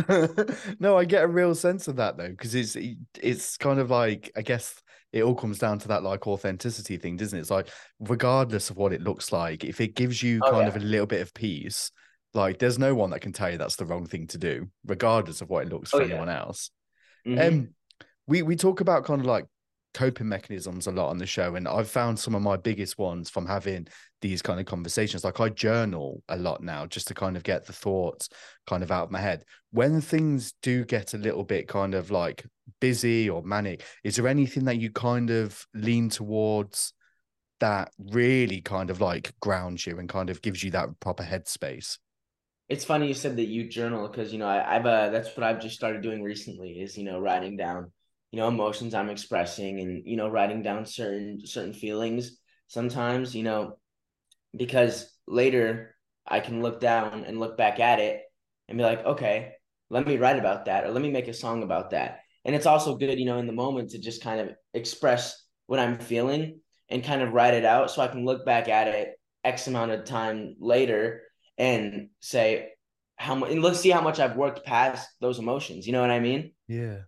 no, 0.78 0.96
I 0.96 1.04
get 1.04 1.24
a 1.24 1.28
real 1.28 1.54
sense 1.54 1.88
of 1.88 1.96
that 1.96 2.16
though, 2.16 2.28
because 2.28 2.54
it's 2.54 2.76
it's 3.20 3.56
kind 3.56 3.80
of 3.80 3.90
like 3.90 4.30
I 4.36 4.42
guess 4.42 4.80
it 5.12 5.22
all 5.22 5.34
comes 5.34 5.58
down 5.58 5.78
to 5.80 5.88
that 5.88 6.02
like 6.02 6.26
authenticity 6.26 6.96
thing, 6.96 7.16
doesn't 7.16 7.38
it? 7.38 7.42
It's 7.42 7.50
like 7.50 7.68
regardless 8.00 8.70
of 8.70 8.76
what 8.76 8.92
it 8.92 9.02
looks 9.02 9.32
like, 9.32 9.64
if 9.64 9.80
it 9.80 9.94
gives 9.94 10.22
you 10.22 10.40
oh, 10.44 10.50
kind 10.50 10.62
yeah. 10.62 10.68
of 10.68 10.76
a 10.76 10.80
little 10.80 11.06
bit 11.06 11.22
of 11.22 11.34
peace, 11.34 11.90
like 12.34 12.58
there's 12.58 12.78
no 12.78 12.94
one 12.94 13.10
that 13.10 13.20
can 13.20 13.32
tell 13.32 13.50
you 13.50 13.58
that's 13.58 13.76
the 13.76 13.86
wrong 13.86 14.06
thing 14.06 14.26
to 14.28 14.38
do, 14.38 14.68
regardless 14.84 15.40
of 15.40 15.48
what 15.48 15.66
it 15.66 15.72
looks 15.72 15.92
oh, 15.94 15.98
for 15.98 16.04
yeah. 16.04 16.10
anyone 16.10 16.28
else. 16.28 16.70
Mm-hmm. 17.26 17.40
Um, 17.40 17.68
we 18.26 18.42
we 18.42 18.56
talk 18.56 18.80
about 18.80 19.04
kind 19.04 19.20
of 19.20 19.26
like 19.26 19.46
coping 19.94 20.28
mechanisms 20.28 20.86
a 20.86 20.92
lot 20.92 21.08
on 21.08 21.18
the 21.18 21.26
show 21.26 21.54
and 21.54 21.66
i've 21.68 21.88
found 21.88 22.18
some 22.18 22.34
of 22.34 22.42
my 22.42 22.56
biggest 22.56 22.98
ones 22.98 23.30
from 23.30 23.46
having 23.46 23.86
these 24.24 24.40
kind 24.40 24.58
of 24.58 24.64
conversations. 24.64 25.22
Like 25.22 25.38
i 25.38 25.50
journal 25.50 26.22
a 26.30 26.38
lot 26.38 26.62
now 26.62 26.86
just 26.86 27.08
to 27.08 27.14
kind 27.14 27.36
of 27.36 27.42
get 27.42 27.66
the 27.66 27.74
thoughts 27.74 28.30
kind 28.66 28.82
of 28.82 28.90
out 28.90 29.04
of 29.04 29.10
my 29.10 29.20
head. 29.20 29.44
When 29.70 30.00
things 30.00 30.54
do 30.62 30.86
get 30.86 31.12
a 31.12 31.18
little 31.18 31.44
bit 31.44 31.68
kind 31.68 31.94
of 31.94 32.10
like 32.10 32.46
busy 32.80 33.28
or 33.28 33.42
manic 33.42 33.84
is 34.02 34.16
there 34.16 34.26
anything 34.26 34.64
that 34.64 34.78
you 34.78 34.90
kind 34.90 35.28
of 35.28 35.66
lean 35.74 36.08
towards 36.08 36.94
that 37.60 37.92
really 37.98 38.62
kind 38.62 38.88
of 38.88 39.02
like 39.02 39.34
grounds 39.40 39.86
you 39.86 39.98
and 39.98 40.08
kind 40.08 40.30
of 40.30 40.40
gives 40.40 40.64
you 40.64 40.70
that 40.70 40.88
proper 41.00 41.22
headspace? 41.22 41.98
It's 42.70 42.86
funny 42.86 43.08
you 43.08 43.14
said 43.14 43.36
that 43.36 43.48
you 43.48 43.68
journal 43.68 44.08
because 44.08 44.32
you 44.32 44.38
know 44.38 44.48
I, 44.48 44.72
have 44.72 44.86
uh, 44.86 45.10
that's 45.10 45.36
what 45.36 45.44
I've 45.44 45.60
just 45.60 45.76
started 45.76 46.00
doing 46.00 46.22
recently 46.22 46.80
is 46.80 46.96
you 46.96 47.04
know 47.04 47.20
writing 47.20 47.58
down 47.58 47.92
you 48.34 48.40
know 48.40 48.48
emotions 48.48 48.94
i'm 48.94 49.10
expressing 49.10 49.78
and 49.78 50.02
you 50.06 50.16
know 50.16 50.26
writing 50.26 50.60
down 50.60 50.84
certain 50.84 51.38
certain 51.46 51.72
feelings 51.72 52.36
sometimes 52.66 53.32
you 53.32 53.44
know 53.44 53.78
because 54.56 55.08
later 55.28 55.94
i 56.26 56.40
can 56.40 56.60
look 56.60 56.80
down 56.80 57.22
and 57.28 57.38
look 57.38 57.56
back 57.56 57.78
at 57.78 58.00
it 58.00 58.22
and 58.66 58.76
be 58.76 58.82
like 58.82 59.04
okay 59.04 59.52
let 59.88 60.04
me 60.04 60.16
write 60.16 60.36
about 60.36 60.64
that 60.64 60.82
or 60.82 60.90
let 60.90 61.00
me 61.00 61.12
make 61.12 61.28
a 61.28 61.32
song 61.34 61.62
about 61.62 61.90
that. 61.90 62.22
And 62.44 62.56
it's 62.56 62.66
also 62.66 62.96
good 62.96 63.20
you 63.20 63.24
know 63.24 63.38
in 63.38 63.46
the 63.46 63.52
moment 63.52 63.90
to 63.90 64.00
just 64.00 64.20
kind 64.20 64.40
of 64.40 64.50
express 64.72 65.40
what 65.66 65.78
i'm 65.78 65.96
feeling 65.96 66.58
and 66.88 67.04
kind 67.04 67.22
of 67.22 67.32
write 67.32 67.54
it 67.54 67.64
out 67.64 67.88
so 67.92 68.02
i 68.02 68.08
can 68.08 68.24
look 68.24 68.44
back 68.44 68.68
at 68.68 68.88
it 68.88 69.14
x 69.44 69.68
amount 69.68 69.92
of 69.92 70.04
time 70.04 70.56
later 70.58 71.22
and 71.56 72.08
say 72.18 72.70
how 73.14 73.36
much 73.36 73.52
and 73.52 73.62
let's 73.62 73.78
see 73.78 73.90
how 73.90 74.00
much 74.00 74.18
i've 74.18 74.36
worked 74.36 74.66
past 74.66 75.08
those 75.20 75.38
emotions 75.38 75.86
you 75.86 75.92
know 75.92 76.00
what 76.00 76.10
i 76.10 76.18
mean? 76.18 76.50
Yeah 76.66 77.02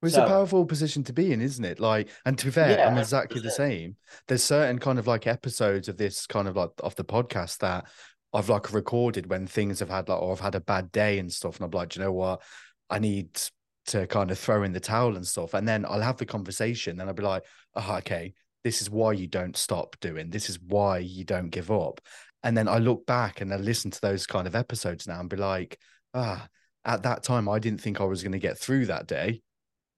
Well, 0.00 0.08
it's 0.08 0.14
So- 0.14 0.24
a 0.24 0.28
powerful 0.28 0.64
position 0.64 1.02
to 1.04 1.12
be 1.12 1.32
in, 1.32 1.40
isn't 1.40 1.64
it? 1.64 1.80
Like, 1.80 2.08
and 2.24 2.38
to 2.38 2.44
be 2.46 2.50
fair, 2.52 2.78
Yeah, 2.78 2.88
I'm 2.88 2.98
exactly 2.98 3.40
the 3.40 3.48
100%. 3.48 3.56
same. 3.56 3.96
There's 4.28 4.44
certain 4.44 4.78
kind 4.78 4.98
of 4.98 5.06
like 5.06 5.26
episodes 5.26 5.88
of 5.88 5.96
this 5.96 6.26
kind 6.26 6.46
of 6.48 6.56
like 6.56 6.70
of 6.80 6.94
the 6.96 7.04
podcast 7.04 7.58
that 7.58 7.86
I've 8.32 8.48
like 8.48 8.72
recorded 8.72 9.28
when 9.28 9.46
things 9.46 9.80
have 9.80 9.88
had 9.88 10.08
like, 10.08 10.20
or 10.20 10.32
I've 10.32 10.40
had 10.40 10.54
a 10.54 10.60
bad 10.60 10.92
day 10.92 11.18
and 11.18 11.32
stuff, 11.32 11.56
and 11.56 11.64
I'm 11.64 11.70
like, 11.70 11.90
"Do 11.90 12.00
you 12.00 12.04
know 12.06 12.12
what? 12.12 12.42
I 12.90 12.98
need 12.98 13.40
to 13.86 14.06
kind 14.06 14.30
of 14.30 14.38
throw 14.38 14.62
in 14.64 14.72
the 14.72 14.80
towel 14.80 15.16
and 15.16 15.26
stuff. 15.26 15.54
And 15.54 15.66
then 15.66 15.86
I'll 15.86 16.02
have 16.02 16.18
the 16.18 16.26
conversation, 16.26 17.00
and 17.00 17.08
I'll 17.08 17.14
be 17.14 17.22
like, 17.22 17.44
oh, 17.74 17.96
okay, 17.98 18.34
this 18.62 18.82
is 18.82 18.90
why 18.90 19.12
you 19.12 19.26
don't 19.26 19.56
stop 19.56 19.96
doing. 20.00 20.28
This 20.30 20.50
is 20.50 20.60
why 20.60 20.98
you 20.98 21.24
don't 21.24 21.48
give 21.48 21.70
up. 21.70 22.00
And 22.42 22.56
then 22.56 22.68
I 22.68 22.78
look 22.78 23.06
back 23.06 23.40
and 23.40 23.52
I 23.52 23.56
listen 23.56 23.90
to 23.90 24.00
those 24.02 24.26
kind 24.26 24.46
of 24.46 24.54
episodes 24.54 25.06
now 25.08 25.20
and 25.20 25.28
be 25.30 25.36
like, 25.36 25.78
ah, 26.12 26.46
at 26.84 27.02
that 27.04 27.22
time 27.22 27.48
I 27.48 27.58
didn't 27.58 27.80
think 27.80 28.00
I 28.00 28.04
was 28.04 28.22
going 28.22 28.32
to 28.32 28.38
get 28.38 28.58
through 28.58 28.86
that 28.86 29.06
day, 29.06 29.40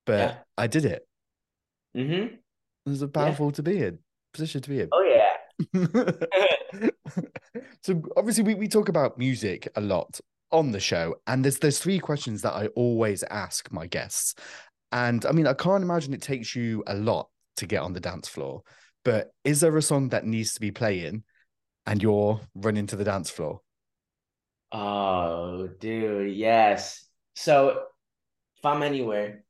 but 0.07 0.19
Yeah. 0.19 0.35
I 0.57 0.67
did 0.67 0.85
it. 0.85 1.07
Mm-hmm. 1.97 2.35
It 2.35 2.89
was 2.89 3.03
a 3.03 3.09
powerful 3.09 3.53
to 3.53 3.63
be 3.63 3.83
in 3.83 3.99
position 4.33 4.61
to 4.63 4.71
be 4.71 4.81
in. 4.81 4.89
Oh 4.93 5.03
yeah. 5.03 5.27
so 7.83 8.03
obviously 8.17 8.45
we, 8.45 8.55
we 8.55 8.69
talk 8.69 8.89
about 8.89 9.19
music 9.19 9.69
a 9.77 9.81
lot 9.81 10.21
on 10.53 10.73
the 10.73 10.81
show 10.81 11.17
and 11.27 11.45
there's 11.45 11.59
there's 11.59 11.79
three 11.79 11.99
questions 11.99 12.43
that 12.43 12.55
I 12.55 12.67
always 12.69 13.23
ask 13.25 13.71
my 13.73 13.87
guests. 13.87 14.35
And 14.93 15.25
I 15.27 15.33
mean 15.33 15.47
I 15.47 15.55
can't 15.55 15.83
imagine 15.83 16.15
it 16.15 16.23
takes 16.23 16.55
you 16.57 16.83
a 16.87 16.95
lot 16.95 17.29
to 17.57 17.67
get 17.67 17.83
on 17.83 17.93
the 17.93 18.01
dance 18.01 18.29
floor, 18.29 18.63
but 19.05 19.33
is 19.45 19.61
there 19.61 19.77
a 19.77 19.83
song 19.83 20.09
that 20.11 20.25
needs 20.25 20.55
to 20.55 20.61
be 20.61 20.71
playing 20.71 21.25
and 21.87 22.03
you're 22.03 22.41
running 22.55 22.87
to 22.87 22.97
the 22.97 23.05
dance 23.05 23.31
floor? 23.31 23.61
Oh, 24.73 25.69
dude, 25.81 26.33
yes. 26.37 27.05
So 27.35 27.83
if 28.57 28.65
I'm 28.65 28.83
anywhere 28.83 29.45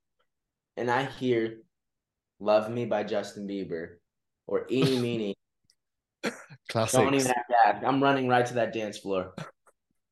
and 0.76 0.90
I 0.90 1.04
hear 1.04 1.59
Love 2.38 2.70
Me 2.70 2.87
by 2.87 3.04
Justin 3.04 3.46
Bieber 3.46 3.96
or 4.46 4.66
Eeny 4.70 4.98
Meeny, 5.00 5.37
don't 6.72 7.14
even 7.14 7.26
have 7.26 7.37
ask. 7.66 7.85
I'm 7.85 8.02
running 8.02 8.28
right 8.28 8.46
to 8.46 8.54
that 8.54 8.72
dance 8.72 8.98
floor. 8.98 9.35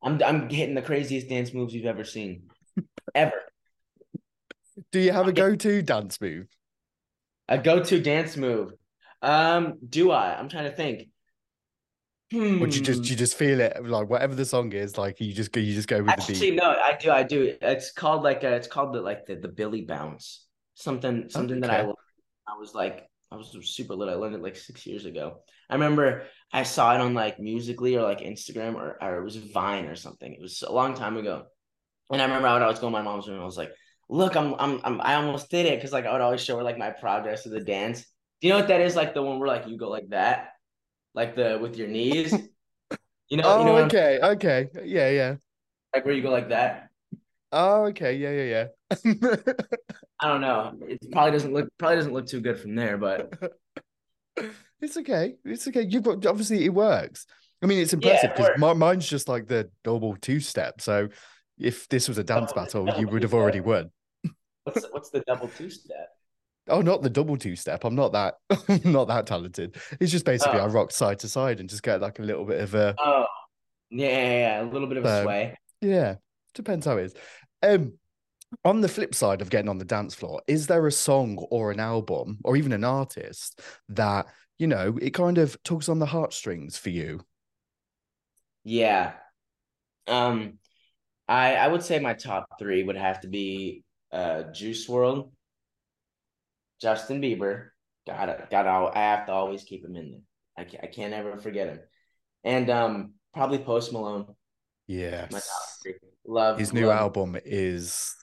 I'm 0.03 0.23
I'm 0.23 0.49
hitting 0.49 0.75
the 0.75 0.83
craziest 0.83 1.29
dance 1.29 1.53
moves 1.53 1.75
you've 1.75 1.87
ever 1.87 2.05
seen. 2.05 2.45
Ever. 3.15 3.33
Do 4.93 5.01
you 5.01 5.13
have 5.13 5.27
a 5.27 5.33
go-to 5.33 5.83
dance 5.83 6.21
move? 6.21 6.47
A 7.49 7.59
go-to 7.59 8.01
dance 8.01 8.37
move. 8.37 8.73
Um, 9.23 9.79
do 9.87 10.13
I? 10.13 10.39
I'm 10.39 10.49
trying 10.49 10.71
to 10.71 10.77
think. 10.77 11.09
Hmm. 12.31 12.63
Or 12.63 12.67
do 12.67 12.77
you 12.77 12.83
just 12.83 13.03
do 13.03 13.09
you 13.09 13.17
just 13.17 13.37
feel 13.37 13.59
it 13.61 13.85
like 13.85 14.09
whatever 14.09 14.35
the 14.35 14.45
song 14.45 14.73
is, 14.73 14.99
like 14.99 15.21
you 15.21 15.33
just 15.33 15.51
go 15.51 15.61
you 15.61 15.75
just 15.75 15.89
go 15.89 16.03
with 16.03 16.15
the 16.27 16.39
beat? 16.39 16.55
no, 16.55 16.71
I 16.71 16.97
do, 17.01 17.11
I 17.11 17.23
do. 17.23 17.57
It's 17.61 17.91
called 17.91 18.23
like 18.23 18.45
a, 18.45 18.55
it's 18.55 18.69
called 18.69 18.95
the 18.95 19.01
like 19.01 19.27
the 19.27 19.37
the 19.37 19.49
Billy 19.49 19.83
Bounce. 19.83 20.47
Something 20.79 21.29
something 21.29 21.61
that 21.61 21.71
I 21.71 21.83
learned. 21.83 21.97
I 22.47 22.57
was 22.57 22.73
like 22.73 23.05
I 23.33 23.37
was 23.37 23.53
super 23.63 23.95
little. 23.97 24.15
I 24.15 24.17
learned 24.17 24.37
it 24.37 24.43
like 24.43 24.55
six 24.55 24.87
years 24.87 25.07
ago. 25.07 25.43
I 25.69 25.75
remember 25.75 26.23
I 26.53 26.63
saw 26.63 26.95
it 26.95 27.01
on 27.01 27.15
like 27.15 27.41
Musical.ly 27.41 27.95
or 27.97 28.03
like 28.03 28.21
Instagram 28.21 28.77
or 28.77 28.97
or 29.03 29.19
it 29.19 29.25
was 29.25 29.37
Vine 29.37 29.87
or 29.87 29.97
something. 29.97 30.33
It 30.33 30.41
was 30.41 30.63
a 30.63 30.71
long 30.73 30.95
time 30.95 31.17
ago. 31.17 31.47
And 32.13 32.23
I 32.23 32.27
remember 32.27 32.47
I 32.47 32.53
would 32.55 32.63
always 32.63 32.79
go 32.79 32.87
in 32.87 32.93
my 32.93 33.03
mom's 33.03 33.29
room. 33.29 33.41
I 33.41 33.45
was 33.45 33.59
like, 33.59 33.73
"Look, 34.09 34.37
I'm 34.37 34.55
I'm, 34.55 34.81
I'm 34.85 35.01
I 35.01 35.15
almost 35.17 35.51
did 35.51 35.67
it," 35.67 35.79
because 35.79 35.93
like 35.93 36.07
I 36.07 36.13
would 36.13 36.21
always 36.21 36.43
show 36.45 36.57
her 36.59 36.63
like 36.63 36.79
my 36.79 36.91
progress 36.91 37.45
of 37.45 37.51
the 37.51 37.61
dance. 37.61 38.07
Do 38.41 38.47
you 38.47 38.53
know 38.53 38.61
what 38.61 38.69
that 38.69 38.81
is? 38.81 38.95
Like 38.95 39.15
the 39.15 39.23
one 39.23 39.41
where 39.41 39.49
like 39.49 39.67
you 39.67 39.77
go 39.77 39.91
like 39.91 40.09
that, 40.11 40.51
like 41.13 41.35
the 41.35 41.59
with 41.61 41.77
your 41.77 41.89
knees. 41.89 42.33
You 43.29 43.37
know, 43.37 43.43
Oh, 43.45 43.59
you 43.59 43.65
know 43.67 43.73
oh, 43.73 43.77
I'm- 43.77 43.87
okay, 43.89 44.21
okay, 44.23 44.69
yeah, 44.85 45.11
yeah. 45.11 45.37
like 45.93 46.07
where 46.07 46.15
you 46.15 46.23
go 46.23 46.31
like 46.31 46.49
that. 46.49 46.89
Oh, 47.53 47.87
okay, 47.87 48.15
yeah, 48.15 48.31
yeah, 48.31 48.69
yeah. 49.05 49.43
I 50.21 50.29
don't 50.29 50.41
know. 50.41 50.75
It 50.89 50.99
probably 51.13 51.33
doesn't 51.33 51.53
look 51.53 51.69
probably 51.79 51.97
doesn't 51.97 52.13
look 52.13 52.27
too 52.27 52.41
good 52.41 52.59
from 52.59 52.75
there, 52.75 52.97
but 52.99 53.33
it's 54.81 54.97
okay. 54.97 55.35
It's 55.45 55.67
okay. 55.69 55.83
You've 55.89 56.03
got 56.03 56.25
obviously 56.27 56.65
it 56.65 56.75
works. 56.75 57.27
I 57.63 57.67
mean, 57.67 57.79
it's 57.81 57.93
impressive 57.93 58.33
because 58.37 58.51
my, 58.59 58.73
mine's 58.73 59.09
just 59.09 59.29
like 59.29 59.47
the 59.49 59.71
double 59.83 60.17
two 60.17 60.41
step. 60.41 60.81
So 60.81 61.09
if 61.59 61.89
this 61.89 62.09
was 62.09 62.19
a 62.19 62.25
dance 62.25 62.53
Double- 62.53 62.65
battle, 62.65 62.85
double 62.87 63.01
you 63.01 63.09
would 63.09 63.23
have 63.23 63.35
already 63.35 63.61
won. 63.61 63.91
what's 64.65 64.85
what's 64.91 65.11
the 65.11 65.21
double 65.27 65.49
two 65.49 65.71
step? 65.71 66.09
Oh, 66.69 66.83
not 66.83 67.03
the 67.03 67.11
double 67.11 67.37
two 67.37 67.57
step. 67.57 67.85
I'm 67.85 67.95
not 67.95 68.13
that 68.13 68.35
not 68.85 69.09
that 69.09 69.27
talented. 69.27 69.77
It's 70.01 70.13
just 70.13 70.25
basically 70.25 70.61
Oh. 70.61 70.65
I 70.65 70.67
rock 70.67 70.91
side 70.93 71.19
to 71.21 71.29
side 71.29 71.61
and 71.61 71.69
just 71.69 71.83
get 71.83 72.01
like 72.01 72.19
a 72.19 72.23
little 72.23 72.45
bit 72.45 72.61
of 72.61 72.75
a 72.75 72.95
Oh, 72.99 73.27
yeah, 73.91 74.09
yeah, 74.09 74.33
yeah, 74.33 74.63
a 74.63 74.67
little 74.71 74.89
bit 74.89 74.99
of 74.99 75.05
a 75.05 75.23
sway. 75.23 75.57
Yeah, 75.81 76.17
depends 76.55 76.87
how 76.87 76.99
it 76.99 77.05
is. 77.07 77.15
Um, 77.63 77.95
on 78.65 78.81
the 78.81 78.89
flip 78.89 79.15
side 79.15 79.41
of 79.43 79.51
getting 79.51 79.69
on 79.69 79.79
the 79.79 79.85
dance 79.85 80.15
floor, 80.15 80.41
is 80.47 80.67
there 80.67 80.87
a 80.87 80.93
song 80.93 81.37
or 81.51 81.71
an 81.71 81.81
album 81.81 82.39
or 82.45 82.57
even 82.57 82.73
an 82.73 82.85
artist 82.85 83.61
that 83.91 84.27
you 84.59 84.67
know 84.67 84.99
it 85.01 85.11
kind 85.11 85.39
of 85.39 85.63
tugs 85.63 85.89
on 85.89 85.99
the 85.99 86.07
heartstrings 86.07 86.77
for 86.77 86.91
you? 86.91 87.21
Yeah. 88.65 89.13
Um, 90.07 90.59
I 91.29 91.55
I 91.57 91.69
would 91.69 91.83
say 91.83 91.99
my 91.99 92.15
top 92.15 92.47
three 92.59 92.83
would 92.83 92.97
have 92.97 93.21
to 93.21 93.29
be 93.29 93.85
uh 94.13 94.45
Juice 94.45 94.89
WRLD, 94.89 95.31
Justin 96.81 97.21
Bieber. 97.21 97.69
Gotta 98.07 98.47
gotta 98.51 98.71
I 98.97 99.01
have 99.01 99.27
to 99.27 99.33
always 99.33 99.65
keep 99.65 99.85
him 99.85 99.97
in 99.97 100.11
there. 100.11 100.21
I 100.57 100.65
can't, 100.65 100.85
I 100.85 100.87
can't 100.87 101.13
ever 101.15 101.37
forget 101.39 101.69
him. 101.69 101.81
And 102.45 102.71
um 102.71 103.13
probably 103.35 103.59
Post 103.59 103.93
Malone. 103.93 104.27
Yes, 104.87 105.31
My 105.31 105.39
top. 105.41 106.01
Love 106.27 106.59
his 106.59 106.73
new 106.73 106.87
love- 106.87 106.99
album 106.99 107.37
is 107.45 108.15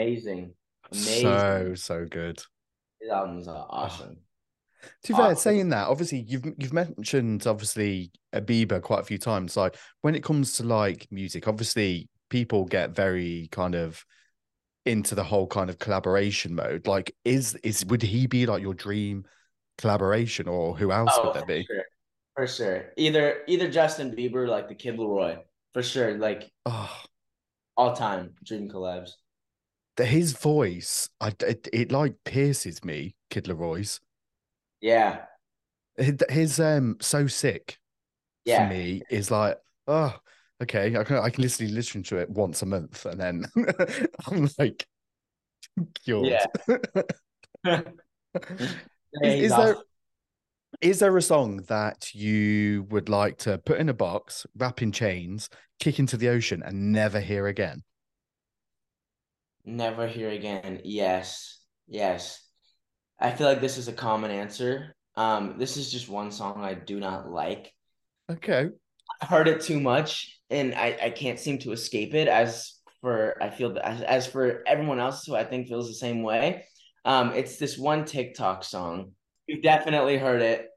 Amazing. 0.00 0.54
Amazing. 0.92 1.22
so 1.22 1.72
so 1.74 2.06
good. 2.10 2.42
His 3.00 3.10
albums 3.10 3.48
are 3.48 3.66
ah. 3.70 3.84
awesome. 3.84 4.16
To 5.04 5.12
be 5.12 5.14
fair, 5.14 5.26
Awesome. 5.26 5.36
saying 5.36 5.68
that, 5.70 5.88
obviously 5.88 6.24
you've 6.26 6.44
you've 6.58 6.72
mentioned 6.72 7.46
obviously 7.46 8.10
a 8.32 8.40
Bieber 8.40 8.80
quite 8.80 9.00
a 9.00 9.04
few 9.04 9.18
times. 9.18 9.56
Like 9.56 9.76
when 10.00 10.14
it 10.14 10.22
comes 10.24 10.54
to 10.54 10.62
like 10.64 11.06
music, 11.10 11.46
obviously 11.48 12.08
people 12.30 12.64
get 12.64 12.90
very 12.94 13.48
kind 13.52 13.74
of 13.74 14.04
into 14.86 15.14
the 15.14 15.22
whole 15.24 15.46
kind 15.46 15.68
of 15.68 15.78
collaboration 15.78 16.54
mode. 16.54 16.86
Like, 16.86 17.14
is 17.24 17.54
is 17.56 17.84
would 17.86 18.02
he 18.02 18.26
be 18.26 18.46
like 18.46 18.62
your 18.62 18.72
dream 18.74 19.24
collaboration, 19.76 20.48
or 20.48 20.74
who 20.76 20.90
else 20.92 21.10
Oh, 21.14 21.26
would 21.26 21.34
there 21.34 21.42
for 21.42 21.46
be? 21.46 21.64
sure. 21.64 21.84
For 22.36 22.46
sure. 22.46 22.92
Either 22.96 23.42
either 23.48 23.70
Justin 23.70 24.16
Bieber, 24.16 24.48
like 24.48 24.68
the 24.68 24.74
Kid 24.74 24.96
LAROI, 24.96 25.42
for 25.74 25.82
sure. 25.82 26.16
Like 26.16 26.50
Oh, 26.64 26.90
all 27.76 27.94
time 27.94 28.32
dream 28.42 28.70
collabs. 28.70 29.10
His 29.96 30.32
voice, 30.32 31.08
I 31.20 31.32
it, 31.40 31.68
it 31.72 31.92
like 31.92 32.14
pierces 32.24 32.82
me, 32.84 33.14
Kid 33.28 33.44
LAROI's. 33.44 34.00
Yeah. 34.80 35.22
His, 35.96 36.58
um 36.58 36.96
so 37.00 37.26
sick 37.26 37.76
Yeah. 38.44 38.66
for 38.68 38.74
me 38.74 39.02
is 39.10 39.30
like 39.30 39.58
oh 39.86 40.16
okay 40.62 40.96
I 40.96 41.04
can 41.04 41.16
I 41.16 41.28
can 41.28 41.42
literally 41.42 41.72
listen 41.72 42.02
to 42.04 42.16
it 42.16 42.30
once 42.30 42.62
a 42.62 42.66
month 42.66 43.04
and 43.04 43.20
then 43.20 43.44
I'm 44.26 44.48
like 44.58 44.86
cured. 46.04 46.26
Yeah. 46.26 46.46
Is, 49.22 49.50
is 49.50 49.56
there 49.56 49.76
is 50.80 50.98
there 51.00 51.16
a 51.16 51.22
song 51.22 51.58
that 51.68 52.14
you 52.14 52.86
would 52.90 53.08
like 53.08 53.38
to 53.38 53.58
put 53.58 53.78
in 53.78 53.88
a 53.88 53.94
box, 53.94 54.46
wrap 54.56 54.82
in 54.82 54.92
chains, 54.92 55.50
kick 55.80 55.98
into 55.98 56.16
the 56.16 56.28
ocean, 56.28 56.62
and 56.64 56.92
never 56.92 57.20
hear 57.20 57.48
again? 57.48 57.82
Never 59.64 60.06
hear 60.06 60.30
again. 60.30 60.80
Yes. 60.84 61.60
Yes. 61.86 62.42
I 63.18 63.30
feel 63.30 63.46
like 63.46 63.60
this 63.60 63.78
is 63.78 63.88
a 63.88 63.92
common 63.92 64.30
answer. 64.30 64.94
Um, 65.16 65.56
this 65.58 65.76
is 65.76 65.92
just 65.92 66.08
one 66.08 66.30
song 66.30 66.64
I 66.64 66.74
do 66.74 66.98
not 66.98 67.30
like. 67.30 67.72
Okay. 68.30 68.68
I 69.20 69.26
heard 69.26 69.48
it 69.48 69.60
too 69.60 69.80
much 69.80 70.40
and 70.48 70.74
I, 70.74 70.96
I 71.02 71.10
can't 71.10 71.38
seem 71.38 71.58
to 71.60 71.72
escape 71.72 72.14
it 72.14 72.28
as 72.28 72.74
for 73.00 73.36
I 73.42 73.50
feel 73.50 73.74
that 73.74 73.86
as, 73.86 74.02
as 74.02 74.26
for 74.26 74.62
everyone 74.66 75.00
else 75.00 75.24
who 75.24 75.34
I 75.34 75.44
think 75.44 75.68
feels 75.68 75.88
the 75.88 75.94
same 75.94 76.22
way. 76.22 76.64
Um, 77.04 77.32
it's 77.34 77.56
this 77.56 77.78
one 77.78 78.04
TikTok 78.04 78.64
song. 78.64 79.12
You've 79.46 79.62
definitely 79.62 80.18
heard 80.18 80.42
it. 80.42 80.69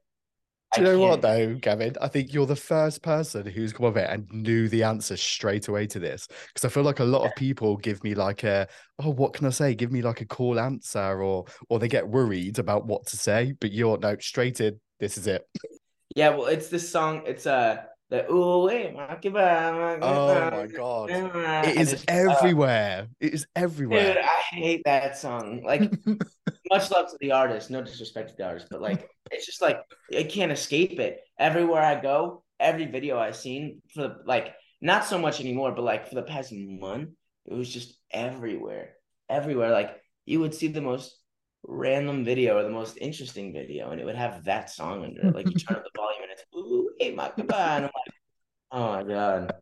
Do 0.74 0.80
you 0.82 0.86
know 0.86 0.98
what 0.98 1.22
though, 1.22 1.54
Gavin? 1.54 1.94
I 2.00 2.08
think 2.08 2.32
you're 2.32 2.46
the 2.46 2.56
first 2.56 3.02
person 3.02 3.46
who's 3.46 3.72
come 3.72 3.86
of 3.86 3.96
it 3.96 4.08
and 4.10 4.26
knew 4.32 4.68
the 4.68 4.82
answer 4.82 5.16
straight 5.16 5.68
away 5.68 5.86
to 5.88 5.98
this. 5.98 6.26
Because 6.48 6.64
I 6.64 6.68
feel 6.68 6.82
like 6.82 7.00
a 7.00 7.04
lot 7.04 7.26
of 7.26 7.34
people 7.36 7.76
give 7.76 8.02
me 8.02 8.14
like 8.14 8.44
a, 8.44 8.66
oh, 8.98 9.10
what 9.10 9.32
can 9.32 9.46
I 9.46 9.50
say? 9.50 9.74
Give 9.74 9.92
me 9.92 10.02
like 10.02 10.20
a 10.20 10.26
cool 10.26 10.58
answer, 10.58 11.22
or 11.22 11.44
or 11.68 11.78
they 11.78 11.88
get 11.88 12.08
worried 12.08 12.58
about 12.58 12.86
what 12.86 13.06
to 13.06 13.16
say. 13.16 13.54
But 13.60 13.72
you're 13.72 13.98
no 13.98 14.16
straight 14.20 14.60
in. 14.60 14.80
This 15.00 15.16
is 15.18 15.26
it. 15.26 15.46
Yeah, 16.14 16.30
well, 16.30 16.46
it's 16.46 16.68
this 16.68 16.88
song. 16.88 17.22
It's 17.26 17.46
uh 17.46 17.82
the 18.10 18.30
ooh 18.30 18.66
wait, 18.66 18.94
Oh 18.94 20.50
my 20.50 20.66
god, 20.66 21.10
it 21.10 21.76
is 21.76 22.04
everywhere. 22.06 23.08
It 23.18 23.34
is 23.34 23.42
Dude, 23.42 23.48
everywhere. 23.56 24.22
I 24.22 24.54
hate 24.54 24.82
that 24.84 25.16
song. 25.16 25.62
Like, 25.64 25.90
much 26.70 26.90
love 26.90 27.10
to 27.10 27.16
the 27.20 27.32
artist. 27.32 27.70
No 27.70 27.82
disrespect 27.82 28.30
to 28.30 28.36
the 28.36 28.46
artist, 28.46 28.68
but 28.70 28.82
like, 28.82 29.08
it's 29.30 29.46
just 29.46 29.62
like 29.62 29.80
I 30.16 30.24
can't 30.24 30.52
escape 30.52 30.98
it. 31.00 31.20
Everywhere 31.38 31.82
I 31.82 32.00
go, 32.00 32.44
every 32.60 32.86
video 32.86 33.18
I've 33.18 33.36
seen 33.36 33.82
for 33.92 34.02
the 34.02 34.16
like, 34.26 34.54
not 34.80 35.04
so 35.04 35.18
much 35.18 35.40
anymore, 35.40 35.72
but 35.72 35.82
like 35.82 36.08
for 36.08 36.14
the 36.14 36.22
past 36.22 36.52
month, 36.52 37.10
it 37.46 37.54
was 37.54 37.72
just 37.72 37.98
everywhere, 38.10 38.90
everywhere. 39.28 39.70
Like 39.70 40.00
you 40.26 40.40
would 40.40 40.54
see 40.54 40.68
the 40.68 40.80
most 40.80 41.18
random 41.66 42.24
video 42.24 42.56
or 42.58 42.62
the 42.62 42.70
most 42.70 42.98
interesting 43.00 43.52
video, 43.52 43.90
and 43.90 44.00
it 44.00 44.04
would 44.04 44.16
have 44.16 44.44
that 44.44 44.70
song 44.70 45.04
under 45.04 45.28
it. 45.28 45.34
Like 45.34 45.48
you 45.48 45.54
turn 45.54 45.76
up 45.76 45.84
the 45.84 45.90
volume 45.96 46.22
and 46.22 46.32
it's 46.32 46.44
ooh, 46.54 46.90
hey, 46.98 47.12
my 47.12 47.32
and 47.36 47.50
I'm 47.50 47.82
like, 47.82 47.92
oh 48.72 48.92
my 48.92 49.02
god. 49.04 49.52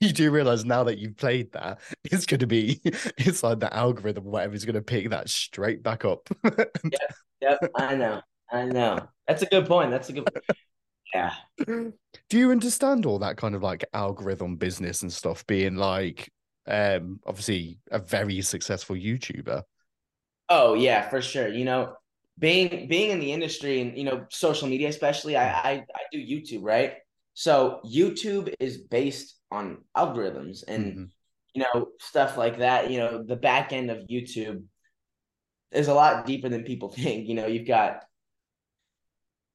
You 0.00 0.12
do 0.12 0.30
realize 0.30 0.64
now 0.64 0.84
that 0.84 0.98
you've 0.98 1.16
played 1.16 1.52
that, 1.52 1.80
it's 2.04 2.26
going 2.26 2.40
to 2.40 2.46
be, 2.46 2.80
it's 2.84 3.42
like 3.42 3.60
the 3.60 3.72
algorithm, 3.74 4.24
whatever, 4.24 4.54
is 4.54 4.64
going 4.64 4.74
to 4.74 4.82
pick 4.82 5.10
that 5.10 5.28
straight 5.28 5.82
back 5.82 6.04
up. 6.04 6.28
yep, 6.44 7.14
yep, 7.40 7.58
I 7.76 7.96
know, 7.96 8.20
I 8.50 8.64
know. 8.64 9.08
That's 9.26 9.42
a 9.42 9.46
good 9.46 9.66
point. 9.66 9.90
That's 9.90 10.08
a 10.08 10.12
good. 10.12 10.28
Yeah. 11.14 11.32
Do 11.66 11.92
you 12.38 12.50
understand 12.50 13.06
all 13.06 13.18
that 13.20 13.36
kind 13.36 13.54
of 13.54 13.62
like 13.62 13.84
algorithm 13.94 14.56
business 14.56 15.02
and 15.02 15.12
stuff? 15.12 15.46
Being 15.46 15.76
like, 15.76 16.30
um, 16.66 17.20
obviously 17.26 17.78
a 17.90 17.98
very 17.98 18.40
successful 18.42 18.96
YouTuber. 18.96 19.62
Oh 20.48 20.74
yeah, 20.74 21.08
for 21.08 21.20
sure. 21.20 21.48
You 21.48 21.64
know, 21.64 21.94
being 22.38 22.88
being 22.88 23.10
in 23.10 23.20
the 23.20 23.32
industry 23.32 23.80
and 23.80 23.96
you 23.96 24.04
know 24.04 24.26
social 24.30 24.68
media, 24.68 24.88
especially, 24.88 25.36
I 25.36 25.48
I, 25.48 25.70
I 25.72 26.02
do 26.12 26.18
YouTube, 26.18 26.62
right? 26.62 26.94
So 27.34 27.80
YouTube 27.86 28.54
is 28.60 28.78
based 28.78 29.36
on 29.50 29.78
algorithms 29.96 30.64
and 30.66 30.84
mm-hmm. 30.84 31.04
you 31.54 31.62
know 31.62 31.88
stuff 32.00 32.36
like 32.36 32.58
that. 32.58 32.90
You 32.90 32.98
know, 32.98 33.22
the 33.22 33.36
back 33.36 33.72
end 33.72 33.90
of 33.90 34.06
YouTube 34.10 34.64
is 35.72 35.88
a 35.88 35.94
lot 35.94 36.26
deeper 36.26 36.48
than 36.48 36.64
people 36.64 36.88
think. 36.92 37.28
You 37.28 37.34
know, 37.34 37.46
you've 37.46 37.66
got 37.68 38.04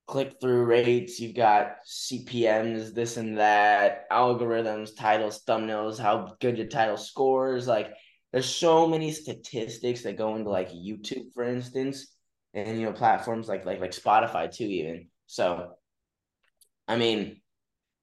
click 0.07 0.35
through 0.41 0.65
rates, 0.65 1.19
you've 1.19 1.35
got 1.35 1.77
CPMs, 1.87 2.93
this 2.93 3.17
and 3.17 3.37
that, 3.37 4.09
algorithms, 4.09 4.95
titles, 4.95 5.43
thumbnails, 5.47 5.97
how 5.97 6.35
good 6.39 6.57
your 6.57 6.67
title 6.67 6.97
scores, 6.97 7.67
like 7.67 7.93
there's 8.33 8.49
so 8.49 8.87
many 8.87 9.11
statistics 9.11 10.01
that 10.01 10.17
go 10.17 10.35
into 10.35 10.49
like 10.49 10.71
YouTube, 10.71 11.31
for 11.33 11.43
instance, 11.43 12.07
and 12.53 12.79
you 12.79 12.85
know 12.85 12.91
platforms 12.91 13.47
like 13.47 13.63
like 13.63 13.79
like 13.79 13.91
Spotify 13.91 14.51
too, 14.51 14.65
even. 14.65 15.07
So, 15.27 15.73
I 16.87 16.97
mean, 16.97 17.41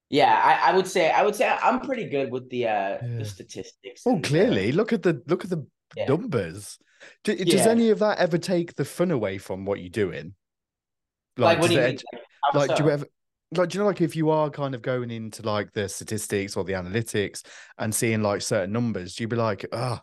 yeah, 0.08 0.40
I, 0.42 0.70
I 0.70 0.76
would 0.76 0.86
say 0.86 1.10
I 1.10 1.22
would 1.24 1.34
say 1.34 1.48
I'm 1.48 1.80
pretty 1.80 2.08
good 2.08 2.30
with 2.30 2.48
the 2.48 2.66
uh 2.66 2.70
yeah. 2.70 2.98
the 3.18 3.24
statistics. 3.24 4.02
Oh, 4.06 4.20
clearly, 4.20 4.70
look 4.70 4.92
at 4.92 5.02
the 5.02 5.20
look 5.26 5.44
at 5.44 5.50
the 5.50 5.66
yeah. 5.96 6.06
numbers. 6.06 6.78
Do, 7.24 7.34
does 7.34 7.66
any 7.66 7.90
of 7.90 7.98
that 8.00 8.18
ever 8.18 8.38
take 8.38 8.74
the 8.76 8.84
fun 8.84 9.10
away 9.10 9.38
from 9.38 9.64
what 9.64 9.80
you're 9.80 9.88
doing? 9.88 10.34
Like, 11.36 11.56
like 11.56 11.60
what 11.60 11.68
do 11.68 11.74
you 11.74 11.80
mean? 11.80 11.98
Like, 12.54 12.68
like 12.68 12.76
do 12.76 12.84
you 12.84 12.90
ever? 12.90 13.06
like 13.56 13.68
do 13.68 13.78
you 13.78 13.82
know 13.82 13.88
like 13.88 14.00
if 14.00 14.14
you 14.14 14.30
are 14.30 14.48
kind 14.48 14.76
of 14.76 14.82
going 14.82 15.10
into 15.10 15.42
like 15.42 15.72
the 15.72 15.88
statistics 15.88 16.56
or 16.56 16.62
the 16.62 16.72
analytics 16.74 17.42
and 17.78 17.92
seeing 17.92 18.22
like 18.22 18.42
certain 18.42 18.70
numbers 18.70 19.16
do 19.16 19.24
you'd 19.24 19.30
be 19.30 19.34
like 19.34 19.66
oh 19.72 19.98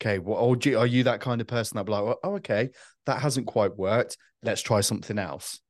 okay, 0.00 0.18
well, 0.18 0.38
or 0.38 0.56
you, 0.62 0.78
are 0.78 0.86
you 0.86 1.04
that 1.04 1.20
kind 1.20 1.40
of 1.40 1.46
person 1.46 1.76
that 1.76 1.84
be 1.84 1.92
like, 1.92 2.02
oh, 2.02 2.16
oh, 2.24 2.34
okay, 2.36 2.70
that 3.06 3.20
hasn't 3.20 3.46
quite 3.46 3.76
worked. 3.76 4.16
Let's 4.42 4.62
try 4.62 4.80
something 4.80 5.18
else. 5.18 5.60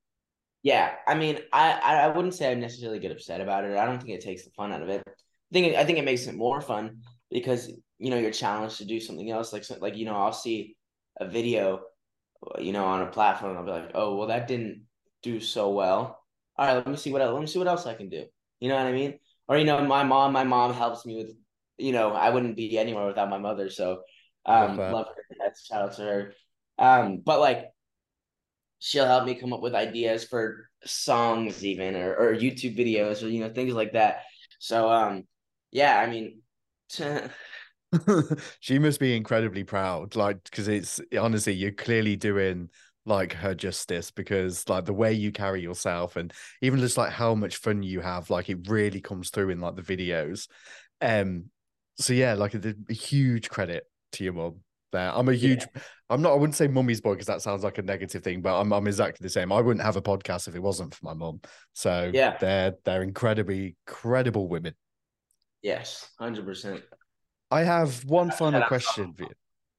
Yeah, 0.62 0.92
I 1.06 1.14
mean, 1.14 1.38
I 1.52 1.72
I 1.72 2.08
wouldn't 2.08 2.34
say 2.34 2.50
I 2.50 2.54
necessarily 2.54 2.98
get 2.98 3.12
upset 3.12 3.40
about 3.40 3.64
it. 3.64 3.76
I 3.76 3.86
don't 3.86 3.98
think 3.98 4.10
it 4.10 4.20
takes 4.20 4.44
the 4.44 4.50
fun 4.50 4.72
out 4.72 4.82
of 4.82 4.90
it. 4.90 5.02
I 5.06 5.12
think 5.52 5.74
I 5.74 5.84
think 5.84 5.98
it 5.98 6.04
makes 6.04 6.26
it 6.26 6.34
more 6.34 6.60
fun 6.60 6.98
because 7.30 7.72
you 7.98 8.10
know 8.10 8.18
you're 8.18 8.30
challenged 8.30 8.76
to 8.78 8.84
do 8.84 9.00
something 9.00 9.30
else. 9.30 9.54
Like 9.54 9.64
like 9.80 9.96
you 9.96 10.04
know, 10.04 10.16
I'll 10.16 10.32
see 10.32 10.76
a 11.18 11.26
video, 11.26 11.80
you 12.58 12.72
know, 12.72 12.84
on 12.84 13.02
a 13.02 13.06
platform. 13.06 13.56
I'll 13.56 13.64
be 13.64 13.70
like, 13.70 13.92
oh, 13.94 14.16
well, 14.16 14.28
that 14.28 14.48
didn't 14.48 14.82
do 15.22 15.40
so 15.40 15.70
well. 15.70 16.22
All 16.56 16.66
right, 16.66 16.74
let 16.74 16.86
me 16.86 16.96
see 16.96 17.12
what 17.12 17.22
else, 17.22 17.32
let 17.32 17.40
me 17.40 17.46
see 17.46 17.58
what 17.58 17.68
else 17.68 17.86
I 17.86 17.94
can 17.94 18.08
do. 18.08 18.26
You 18.60 18.68
know 18.68 18.76
what 18.76 18.86
I 18.86 18.92
mean? 18.92 19.18
Or 19.48 19.56
you 19.56 19.64
know, 19.64 19.84
my 19.84 20.04
mom, 20.04 20.32
my 20.32 20.44
mom 20.44 20.72
helps 20.74 21.04
me 21.06 21.16
with. 21.16 21.34
You 21.78 21.92
know, 21.92 22.12
I 22.12 22.28
wouldn't 22.28 22.56
be 22.56 22.78
anywhere 22.78 23.06
without 23.06 23.30
my 23.30 23.38
mother. 23.38 23.70
So 23.70 24.02
um, 24.44 24.76
love, 24.76 24.92
love 24.92 25.06
her. 25.16 25.36
That's 25.38 25.64
shout 25.64 25.82
out 25.82 25.96
to 25.96 26.02
her. 26.02 26.32
Um, 26.78 27.22
but 27.24 27.40
like, 27.40 27.70
she'll 28.80 29.06
help 29.06 29.24
me 29.24 29.34
come 29.34 29.54
up 29.54 29.62
with 29.62 29.74
ideas 29.74 30.24
for 30.24 30.68
songs, 30.84 31.64
even 31.64 31.96
or 31.96 32.14
or 32.14 32.34
YouTube 32.34 32.76
videos, 32.76 33.22
or 33.22 33.28
you 33.28 33.40
know 33.40 33.48
things 33.48 33.72
like 33.72 33.92
that. 33.92 34.24
So 34.58 34.90
um, 34.90 35.24
yeah, 35.70 35.98
I 35.98 36.06
mean. 36.06 36.42
she 38.60 38.78
must 38.78 39.00
be 39.00 39.16
incredibly 39.16 39.64
proud 39.64 40.14
like 40.14 40.44
because 40.44 40.68
it's 40.68 41.00
honestly 41.18 41.52
you're 41.52 41.72
clearly 41.72 42.14
doing 42.14 42.68
like 43.06 43.32
her 43.32 43.54
justice 43.54 44.10
because 44.10 44.68
like 44.68 44.84
the 44.84 44.92
way 44.92 45.12
you 45.12 45.32
carry 45.32 45.62
yourself 45.62 46.16
and 46.16 46.32
even 46.60 46.80
just 46.80 46.98
like 46.98 47.10
how 47.10 47.34
much 47.34 47.56
fun 47.56 47.82
you 47.82 48.00
have 48.00 48.28
like 48.30 48.48
it 48.50 48.68
really 48.68 49.00
comes 49.00 49.30
through 49.30 49.50
in 49.50 49.60
like 49.60 49.74
the 49.74 49.82
videos 49.82 50.48
um 51.00 51.44
so 51.96 52.12
yeah 52.12 52.34
like 52.34 52.54
a, 52.54 52.74
a 52.88 52.92
huge 52.92 53.48
credit 53.48 53.84
to 54.12 54.22
your 54.22 54.34
mom 54.34 54.56
there. 54.90 55.12
I'm 55.14 55.28
a 55.28 55.34
huge, 55.34 55.66
yeah. 55.74 55.82
I'm 56.08 56.22
not, 56.22 56.32
I 56.32 56.34
wouldn't 56.34 56.56
say 56.56 56.68
mummy's 56.68 57.00
boy 57.00 57.12
because 57.12 57.26
that 57.26 57.42
sounds 57.42 57.64
like 57.64 57.78
a 57.78 57.82
negative 57.82 58.22
thing, 58.22 58.42
but 58.42 58.58
I'm, 58.58 58.72
I'm 58.72 58.86
exactly 58.86 59.24
the 59.24 59.30
same. 59.30 59.52
I 59.52 59.60
wouldn't 59.60 59.84
have 59.84 59.96
a 59.96 60.02
podcast 60.02 60.48
if 60.48 60.54
it 60.54 60.62
wasn't 60.62 60.94
for 60.94 61.04
my 61.04 61.14
mom 61.14 61.40
So 61.72 62.10
yeah, 62.12 62.36
they're, 62.38 62.74
they're 62.84 63.02
incredibly 63.02 63.76
credible 63.86 64.48
women. 64.48 64.74
Yes, 65.62 66.10
100%. 66.20 66.82
I 67.50 67.62
have 67.62 68.04
one 68.04 68.30
final 68.30 68.62
question 68.62 69.12
for 69.14 69.24
you. 69.24 69.30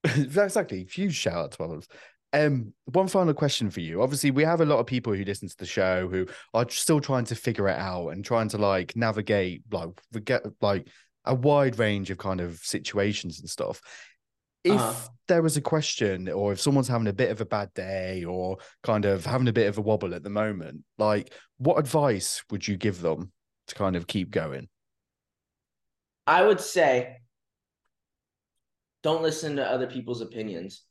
exactly. 0.42 0.84
Huge 0.92 1.16
shout 1.16 1.36
out 1.36 1.52
to 1.54 1.64
others. 1.64 1.88
Um, 2.34 2.74
one 2.86 3.08
final 3.08 3.34
question 3.34 3.70
for 3.70 3.82
you. 3.82 4.02
Obviously, 4.02 4.32
we 4.32 4.44
have 4.44 4.62
a 4.62 4.66
lot 4.66 4.80
of 4.80 4.86
people 4.86 5.14
who 5.14 5.26
listen 5.26 5.50
to 5.50 5.58
the 5.58 5.66
show 5.66 6.08
who 6.08 6.28
are 6.54 6.70
still 6.70 7.02
trying 7.02 7.26
to 7.26 7.36
figure 7.36 7.68
it 7.68 7.78
out 7.78 8.10
and 8.10 8.24
trying 8.24 8.48
to 8.50 8.58
like 8.58 8.96
navigate, 8.96 9.64
like 9.72 9.90
forget, 10.14 10.44
like 10.62 10.88
a 11.26 11.36
wide 11.36 11.78
range 11.78 12.10
of 12.10 12.18
kind 12.18 12.40
of 12.40 12.58
situations 12.58 13.40
and 13.40 13.50
stuff 13.50 13.82
if 14.64 14.80
uh-huh. 14.80 15.08
there 15.28 15.42
was 15.42 15.58
a 15.58 15.62
question 15.62 16.30
or 16.30 16.52
if 16.54 16.62
someone's 16.62 16.88
having 16.88 17.08
a 17.08 17.14
bit 17.14 17.32
of 17.32 17.42
a 17.42 17.46
bad 17.46 17.74
day 17.74 18.24
or 18.24 18.58
kind 18.84 19.06
of 19.06 19.26
having 19.26 19.48
a 19.48 19.54
bit 19.54 19.68
of 19.68 19.78
a 19.78 19.82
wobble 19.82 20.14
at 20.14 20.24
the 20.24 20.30
moment 20.30 20.84
like 20.98 21.34
what 21.58 21.80
advice 21.80 22.44
would 22.52 22.68
you 22.68 22.78
give 22.78 23.02
them 23.02 23.32
to 23.68 23.76
kind 23.76 23.96
of 23.96 24.08
keep 24.08 24.30
going 24.30 24.68
i 26.28 26.44
would 26.44 26.62
say 26.62 27.18
don't 29.02 29.24
listen 29.24 29.56
to 29.56 29.66
other 29.66 29.88
people's 29.88 30.22
opinions 30.22 30.84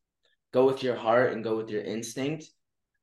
go 0.53 0.67
with 0.67 0.83
your 0.83 0.97
heart 0.97 1.33
and 1.33 1.45
go 1.45 1.57
with 1.57 1.71
your 1.71 1.83
instinct 1.83 2.47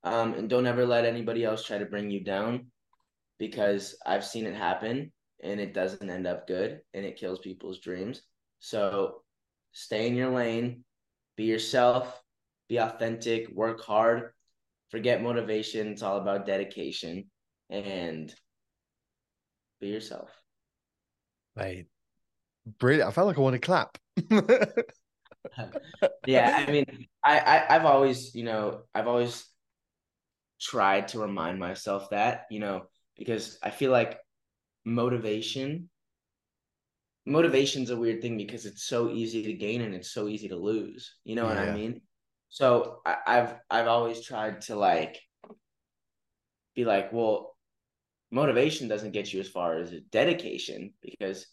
um, 0.04 0.34
and 0.34 0.48
don't 0.48 0.66
ever 0.66 0.86
let 0.86 1.04
anybody 1.04 1.44
else 1.44 1.64
try 1.64 1.78
to 1.78 1.86
bring 1.86 2.10
you 2.10 2.22
down 2.22 2.66
because 3.38 3.96
i've 4.06 4.24
seen 4.24 4.46
it 4.46 4.54
happen 4.54 5.12
and 5.42 5.60
it 5.60 5.74
doesn't 5.74 6.10
end 6.10 6.26
up 6.26 6.46
good 6.46 6.80
and 6.94 7.04
it 7.04 7.18
kills 7.18 7.38
people's 7.38 7.80
dreams 7.80 8.22
so 8.58 9.22
stay 9.72 10.06
in 10.06 10.14
your 10.14 10.30
lane, 10.30 10.84
be 11.36 11.44
yourself, 11.44 12.20
be 12.68 12.78
authentic, 12.78 13.48
work 13.50 13.82
hard, 13.84 14.30
forget 14.90 15.22
motivation. 15.22 15.88
It's 15.88 16.02
all 16.02 16.18
about 16.18 16.46
dedication 16.46 17.30
and 17.70 18.34
be 19.80 19.88
yourself. 19.88 20.30
Right. 21.56 21.86
Brilliant. 22.78 23.08
I 23.08 23.12
felt 23.12 23.26
like 23.28 23.38
I 23.38 23.40
want 23.40 23.54
to 23.54 23.60
clap. 23.60 23.98
yeah, 26.26 26.64
I 26.66 26.70
mean, 26.70 27.06
I, 27.24 27.38
I 27.38 27.76
I've 27.76 27.84
always, 27.84 28.34
you 28.34 28.44
know, 28.44 28.82
I've 28.94 29.08
always 29.08 29.44
tried 30.60 31.08
to 31.08 31.20
remind 31.20 31.58
myself 31.58 32.10
that, 32.10 32.46
you 32.50 32.60
know, 32.60 32.82
because 33.16 33.58
I 33.62 33.70
feel 33.70 33.90
like 33.90 34.18
motivation 34.84 35.90
motivation's 37.28 37.90
a 37.90 37.96
weird 37.96 38.22
thing 38.22 38.38
because 38.38 38.64
it's 38.64 38.84
so 38.84 39.10
easy 39.10 39.42
to 39.42 39.52
gain 39.52 39.82
and 39.82 39.94
it's 39.94 40.10
so 40.10 40.28
easy 40.28 40.48
to 40.48 40.56
lose. 40.56 41.14
You 41.24 41.36
know 41.36 41.48
yeah. 41.48 41.60
what 41.60 41.68
I 41.68 41.74
mean? 41.74 42.00
So 42.48 43.00
I, 43.04 43.16
I've 43.26 43.54
I've 43.70 43.86
always 43.86 44.24
tried 44.24 44.62
to 44.62 44.76
like 44.76 45.18
be 46.74 46.84
like, 46.84 47.12
well, 47.12 47.56
motivation 48.30 48.88
doesn't 48.88 49.12
get 49.12 49.32
you 49.32 49.40
as 49.40 49.48
far 49.48 49.78
as 49.78 49.92
dedication 50.10 50.94
because 51.02 51.46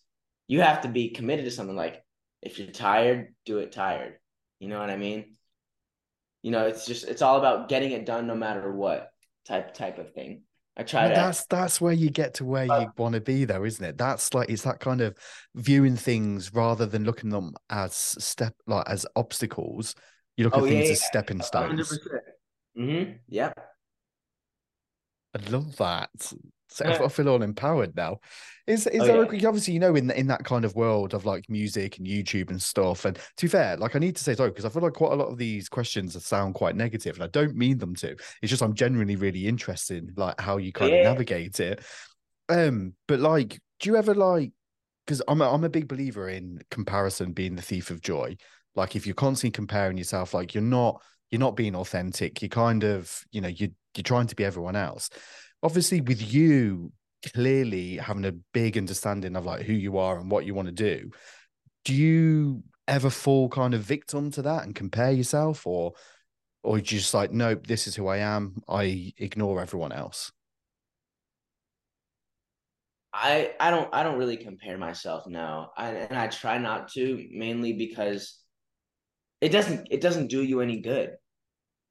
you 0.47 0.61
have 0.61 0.81
to 0.81 0.87
be 0.87 1.09
committed 1.09 1.45
to 1.45 1.51
something. 1.51 1.75
Like 1.75 2.04
if 2.45 2.59
you're 2.59 2.71
tired, 2.71 3.33
do 3.45 3.57
it 3.57 3.71
tired. 3.71 4.13
You 4.59 4.69
know 4.69 4.79
what 4.79 4.89
I 4.89 4.97
mean? 4.97 5.35
You 6.43 6.51
know, 6.51 6.67
it's 6.67 6.85
just 6.85 7.05
it's 7.05 7.21
all 7.21 7.39
about 7.39 7.67
getting 7.67 7.91
it 7.91 8.05
done 8.05 8.27
no 8.27 8.35
matter 8.35 8.71
what 8.71 9.09
type 9.45 9.73
type 9.73 9.97
of 9.97 10.13
thing. 10.13 10.43
I 10.77 10.83
try 10.83 11.07
to. 11.07 11.15
That's 11.15 11.45
that's 11.47 11.81
where 11.81 11.93
you 11.93 12.09
get 12.09 12.35
to 12.35 12.45
where 12.45 12.71
uh, 12.71 12.81
you 12.81 12.87
want 12.97 13.15
to 13.15 13.21
be, 13.21 13.45
though, 13.45 13.63
isn't 13.63 13.83
it? 13.83 13.97
That's 13.97 14.33
like 14.33 14.49
it's 14.49 14.61
that 14.63 14.79
kind 14.79 15.01
of 15.01 15.17
viewing 15.55 15.95
things 15.95 16.53
rather 16.53 16.85
than 16.85 17.03
looking 17.03 17.31
them 17.31 17.53
as 17.69 17.95
step 17.95 18.53
like 18.67 18.87
as 18.87 19.05
obstacles. 19.15 19.95
You 20.37 20.45
look 20.45 20.57
oh, 20.57 20.65
at 20.65 20.69
things 20.69 20.87
yeah, 20.87 20.91
as 20.91 21.03
stepping 21.03 21.41
stones. 21.41 21.91
100%. 21.91 21.97
Mm-hmm. 22.77 23.11
Yeah. 23.29 23.53
I 25.33 25.49
love 25.49 25.75
that. 25.77 26.09
So 26.67 26.85
I 26.85 27.07
feel 27.07 27.29
all 27.29 27.41
empowered 27.41 27.95
now. 27.95 28.19
Is 28.67 28.87
is 28.87 29.01
oh, 29.01 29.05
there 29.05 29.35
yeah. 29.35 29.47
obviously 29.47 29.75
you 29.75 29.79
know 29.79 29.95
in 29.95 30.09
in 30.11 30.27
that 30.27 30.43
kind 30.43 30.65
of 30.65 30.75
world 30.75 31.13
of 31.13 31.25
like 31.25 31.47
music 31.49 31.99
and 31.99 32.07
YouTube 32.07 32.49
and 32.49 32.61
stuff? 32.61 33.05
And 33.05 33.15
to 33.15 33.45
be 33.45 33.47
fair, 33.47 33.77
like 33.77 33.95
I 33.95 33.99
need 33.99 34.15
to 34.15 34.23
say 34.23 34.33
sorry 34.35 34.49
because 34.49 34.65
I 34.65 34.69
feel 34.69 34.81
like 34.81 34.93
quite 34.93 35.13
a 35.13 35.15
lot 35.15 35.27
of 35.27 35.37
these 35.37 35.69
questions 35.69 36.21
sound 36.25 36.55
quite 36.55 36.75
negative, 36.75 37.15
and 37.15 37.23
I 37.23 37.27
don't 37.27 37.55
mean 37.55 37.77
them 37.77 37.95
to. 37.97 38.15
It's 38.41 38.49
just 38.49 38.63
I'm 38.63 38.73
genuinely 38.73 39.15
really 39.15 39.47
interested 39.47 40.09
in 40.09 40.13
like 40.17 40.39
how 40.41 40.57
you 40.57 40.73
kind 40.73 40.91
yeah. 40.91 40.97
of 40.97 41.05
navigate 41.05 41.59
it. 41.59 41.85
Um, 42.49 42.93
but 43.07 43.19
like, 43.19 43.59
do 43.79 43.89
you 43.89 43.95
ever 43.95 44.15
like? 44.15 44.51
Because 45.05 45.21
I'm 45.27 45.41
a, 45.41 45.53
I'm 45.53 45.63
a 45.63 45.69
big 45.69 45.87
believer 45.87 46.27
in 46.27 46.59
comparison 46.71 47.33
being 47.33 47.55
the 47.55 47.61
thief 47.61 47.91
of 47.91 48.01
joy. 48.01 48.37
Like 48.75 48.95
if 48.95 49.05
you're 49.05 49.13
constantly 49.13 49.51
comparing 49.51 49.97
yourself, 49.97 50.33
like 50.33 50.55
you're 50.55 50.63
not 50.63 51.01
you're 51.29 51.39
not 51.39 51.55
being 51.55 51.75
authentic. 51.75 52.41
You're 52.41 52.49
kind 52.49 52.83
of, 52.83 53.23
you 53.31 53.41
know, 53.41 53.47
you 53.47 53.71
you're 53.95 54.03
trying 54.03 54.27
to 54.27 54.35
be 54.35 54.43
everyone 54.43 54.75
else. 54.75 55.09
Obviously, 55.65 55.99
with 55.99 56.21
you 56.31 56.91
clearly 57.33 57.97
having 57.97 58.25
a 58.25 58.31
big 58.53 58.77
understanding 58.77 59.35
of 59.35 59.45
like 59.45 59.63
who 59.63 59.73
you 59.73 59.97
are 59.97 60.19
and 60.19 60.29
what 60.29 60.45
you 60.45 60.53
want 60.53 60.67
to 60.67 60.71
do, 60.71 61.09
do 61.83 61.93
you 61.93 62.63
ever 62.87 63.09
fall 63.09 63.49
kind 63.49 63.73
of 63.73 63.81
victim 63.81 64.29
to 64.29 64.43
that 64.43 64.63
and 64.63 64.75
compare 64.75 65.11
yourself, 65.11 65.65
or 65.65 65.93
or 66.61 66.79
just 66.79 67.15
like, 67.15 67.31
nope, 67.31 67.65
this 67.65 67.87
is 67.87 67.95
who 67.95 68.05
I 68.05 68.17
am. 68.17 68.61
I 68.67 69.11
ignore 69.17 69.59
everyone 69.59 69.91
else. 69.91 70.31
I 73.11 73.53
I 73.59 73.71
don't 73.71 73.89
I 73.91 74.03
don't 74.03 74.19
really 74.19 74.37
compare 74.37 74.77
myself 74.77 75.25
now, 75.25 75.71
I, 75.75 75.89
and 75.89 76.19
I 76.19 76.27
try 76.27 76.59
not 76.59 76.89
to 76.89 77.27
mainly 77.31 77.73
because 77.73 78.39
it 79.41 79.49
doesn't 79.49 79.87
it 79.89 80.01
doesn't 80.01 80.27
do 80.27 80.43
you 80.43 80.61
any 80.61 80.81
good. 80.81 81.15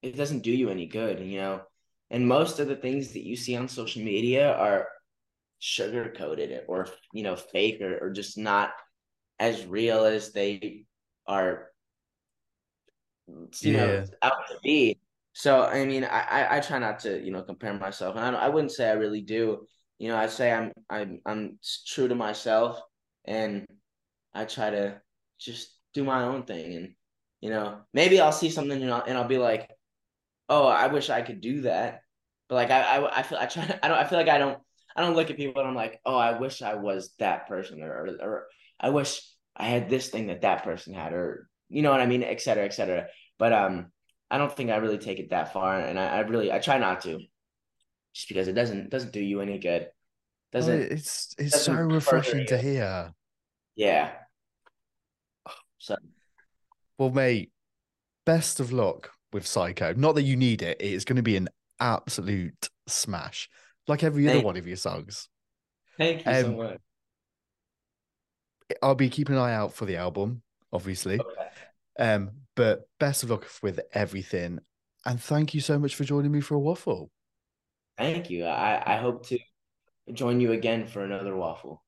It 0.00 0.16
doesn't 0.16 0.44
do 0.44 0.52
you 0.52 0.70
any 0.70 0.86
good, 0.86 1.18
you 1.18 1.38
know. 1.40 1.62
And 2.14 2.28
most 2.28 2.60
of 2.60 2.68
the 2.68 2.76
things 2.76 3.12
that 3.12 3.26
you 3.26 3.34
see 3.34 3.56
on 3.56 3.68
social 3.68 4.02
media 4.02 4.54
are 4.54 4.88
sugar 5.58 6.14
coated 6.16 6.62
or 6.68 6.88
you 7.12 7.22
know 7.24 7.36
fake 7.36 7.80
or, 7.80 7.98
or 7.98 8.10
just 8.10 8.38
not 8.38 8.70
as 9.40 9.66
real 9.66 10.04
as 10.04 10.32
they 10.32 10.84
are 11.26 11.70
you 13.26 13.72
yeah. 13.72 13.86
know 13.86 14.04
out 14.22 14.46
to 14.48 14.56
be. 14.62 14.98
So 15.32 15.62
I 15.64 15.84
mean, 15.84 16.04
I, 16.04 16.20
I, 16.20 16.56
I 16.56 16.60
try 16.60 16.78
not 16.78 17.00
to 17.00 17.20
you 17.24 17.32
know 17.32 17.42
compare 17.42 17.74
myself, 17.74 18.16
and 18.16 18.36
I 18.36 18.46
I 18.46 18.48
wouldn't 18.48 18.72
say 18.72 18.88
I 18.88 18.92
really 18.92 19.22
do 19.22 19.66
you 19.98 20.08
know, 20.08 20.16
I 20.16 20.26
say 20.26 20.52
I'm 20.52 20.72
I'm 20.90 21.20
I'm 21.26 21.58
true 21.86 22.08
to 22.08 22.14
myself 22.14 22.80
and 23.24 23.66
I 24.34 24.44
try 24.44 24.70
to 24.70 25.00
just 25.38 25.70
do 25.94 26.04
my 26.04 26.24
own 26.24 26.44
thing 26.44 26.74
and 26.74 26.94
you 27.40 27.50
know, 27.50 27.80
maybe 27.92 28.20
I'll 28.20 28.32
see 28.32 28.50
something 28.50 28.82
and 28.82 28.92
I'll, 28.92 29.02
and 29.02 29.18
I'll 29.18 29.28
be 29.28 29.38
like, 29.38 29.70
"Oh, 30.48 30.66
I 30.66 30.86
wish 30.88 31.10
I 31.10 31.22
could 31.22 31.40
do 31.42 31.62
that." 31.62 32.03
But 32.54 32.70
like 32.70 32.70
I 32.70 32.98
I, 32.98 33.18
I 33.18 33.22
feel 33.24 33.38
I 33.38 33.46
try 33.46 33.62
I 33.82 33.88
don't 33.88 33.98
I 33.98 34.04
feel 34.04 34.18
like 34.18 34.28
I 34.28 34.38
don't 34.38 34.58
I 34.94 35.02
don't 35.02 35.16
look 35.16 35.28
at 35.28 35.36
people 35.36 35.60
and 35.60 35.68
I'm 35.68 35.74
like, 35.74 36.00
"Oh, 36.06 36.16
I 36.16 36.38
wish 36.38 36.62
I 36.62 36.74
was 36.74 37.12
that 37.18 37.48
person," 37.48 37.82
or 37.82 37.90
or, 37.90 38.06
or 38.22 38.46
I 38.78 38.90
wish 38.90 39.20
I 39.56 39.64
had 39.64 39.90
this 39.90 40.08
thing 40.08 40.28
that 40.28 40.42
that 40.42 40.62
person 40.62 40.94
had, 40.94 41.12
or 41.12 41.48
you 41.68 41.82
know 41.82 41.90
what 41.90 42.00
I 42.00 42.06
mean, 42.06 42.22
et 42.22 42.40
cetera, 42.40 42.64
et 42.64 42.72
cetera. 42.72 43.08
But 43.40 43.52
um, 43.52 43.86
I 44.30 44.38
don't 44.38 44.54
think 44.54 44.70
I 44.70 44.76
really 44.76 44.98
take 44.98 45.18
it 45.18 45.30
that 45.30 45.52
far, 45.52 45.80
and 45.80 45.98
I, 45.98 46.06
I 46.06 46.20
really 46.20 46.52
I 46.52 46.60
try 46.60 46.78
not 46.78 47.00
to 47.02 47.18
just 48.14 48.28
because 48.28 48.46
it 48.46 48.52
doesn't 48.52 48.88
doesn't 48.88 49.12
do 49.12 49.20
you 49.20 49.40
any 49.40 49.58
good. 49.58 49.88
Doesn't 50.52 50.78
well, 50.78 50.88
it's 50.92 51.34
it's 51.36 51.60
so 51.60 51.72
refreshing 51.72 52.46
to 52.46 52.56
hear. 52.56 53.12
Yeah. 53.74 54.12
So 55.78 55.96
well, 56.98 57.10
mate, 57.10 57.50
best 58.24 58.60
of 58.60 58.70
luck 58.70 59.10
with 59.32 59.44
Psycho. 59.44 59.92
Not 59.94 60.14
that 60.14 60.22
you 60.22 60.36
need 60.36 60.62
it, 60.62 60.76
it's 60.78 61.04
gonna 61.04 61.20
be 61.20 61.36
an 61.36 61.48
absolute 61.80 62.68
smash. 62.86 63.48
Like 63.86 64.02
every 64.02 64.24
Thank 64.24 64.38
other 64.38 64.46
one 64.46 64.56
of 64.56 64.66
your 64.66 64.76
songs. 64.76 65.28
Thank 65.98 66.24
you 66.24 66.32
um, 66.32 66.42
so 66.42 66.52
much. 66.52 66.78
I'll 68.82 68.94
be 68.94 69.10
keeping 69.10 69.36
an 69.36 69.40
eye 69.40 69.54
out 69.54 69.74
for 69.74 69.84
the 69.84 69.96
album, 69.96 70.42
obviously. 70.72 71.20
Okay. 71.20 71.48
Um, 71.98 72.30
but 72.56 72.88
best 72.98 73.22
of 73.22 73.30
luck 73.30 73.46
with 73.62 73.80
everything. 73.92 74.60
And 75.04 75.20
thank 75.20 75.54
you 75.54 75.60
so 75.60 75.78
much 75.78 75.94
for 75.94 76.04
joining 76.04 76.32
me 76.32 76.40
for 76.40 76.54
a 76.54 76.58
waffle. 76.58 77.10
Thank 77.98 78.30
you. 78.30 78.46
I, 78.46 78.82
I 78.94 78.96
hope 78.96 79.26
to 79.28 79.38
join 80.12 80.40
you 80.40 80.52
again 80.52 80.86
for 80.86 81.04
another 81.04 81.36
waffle. 81.36 81.82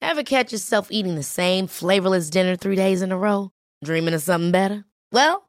Ever 0.00 0.22
catch 0.22 0.52
yourself 0.52 0.88
eating 0.90 1.14
the 1.14 1.22
same 1.22 1.66
flavorless 1.66 2.30
dinner 2.30 2.56
three 2.56 2.76
days 2.76 3.02
in 3.02 3.12
a 3.12 3.18
row? 3.18 3.52
Dreaming 3.82 4.14
of 4.14 4.22
something 4.22 4.52
better? 4.52 4.84
Well, 5.12 5.48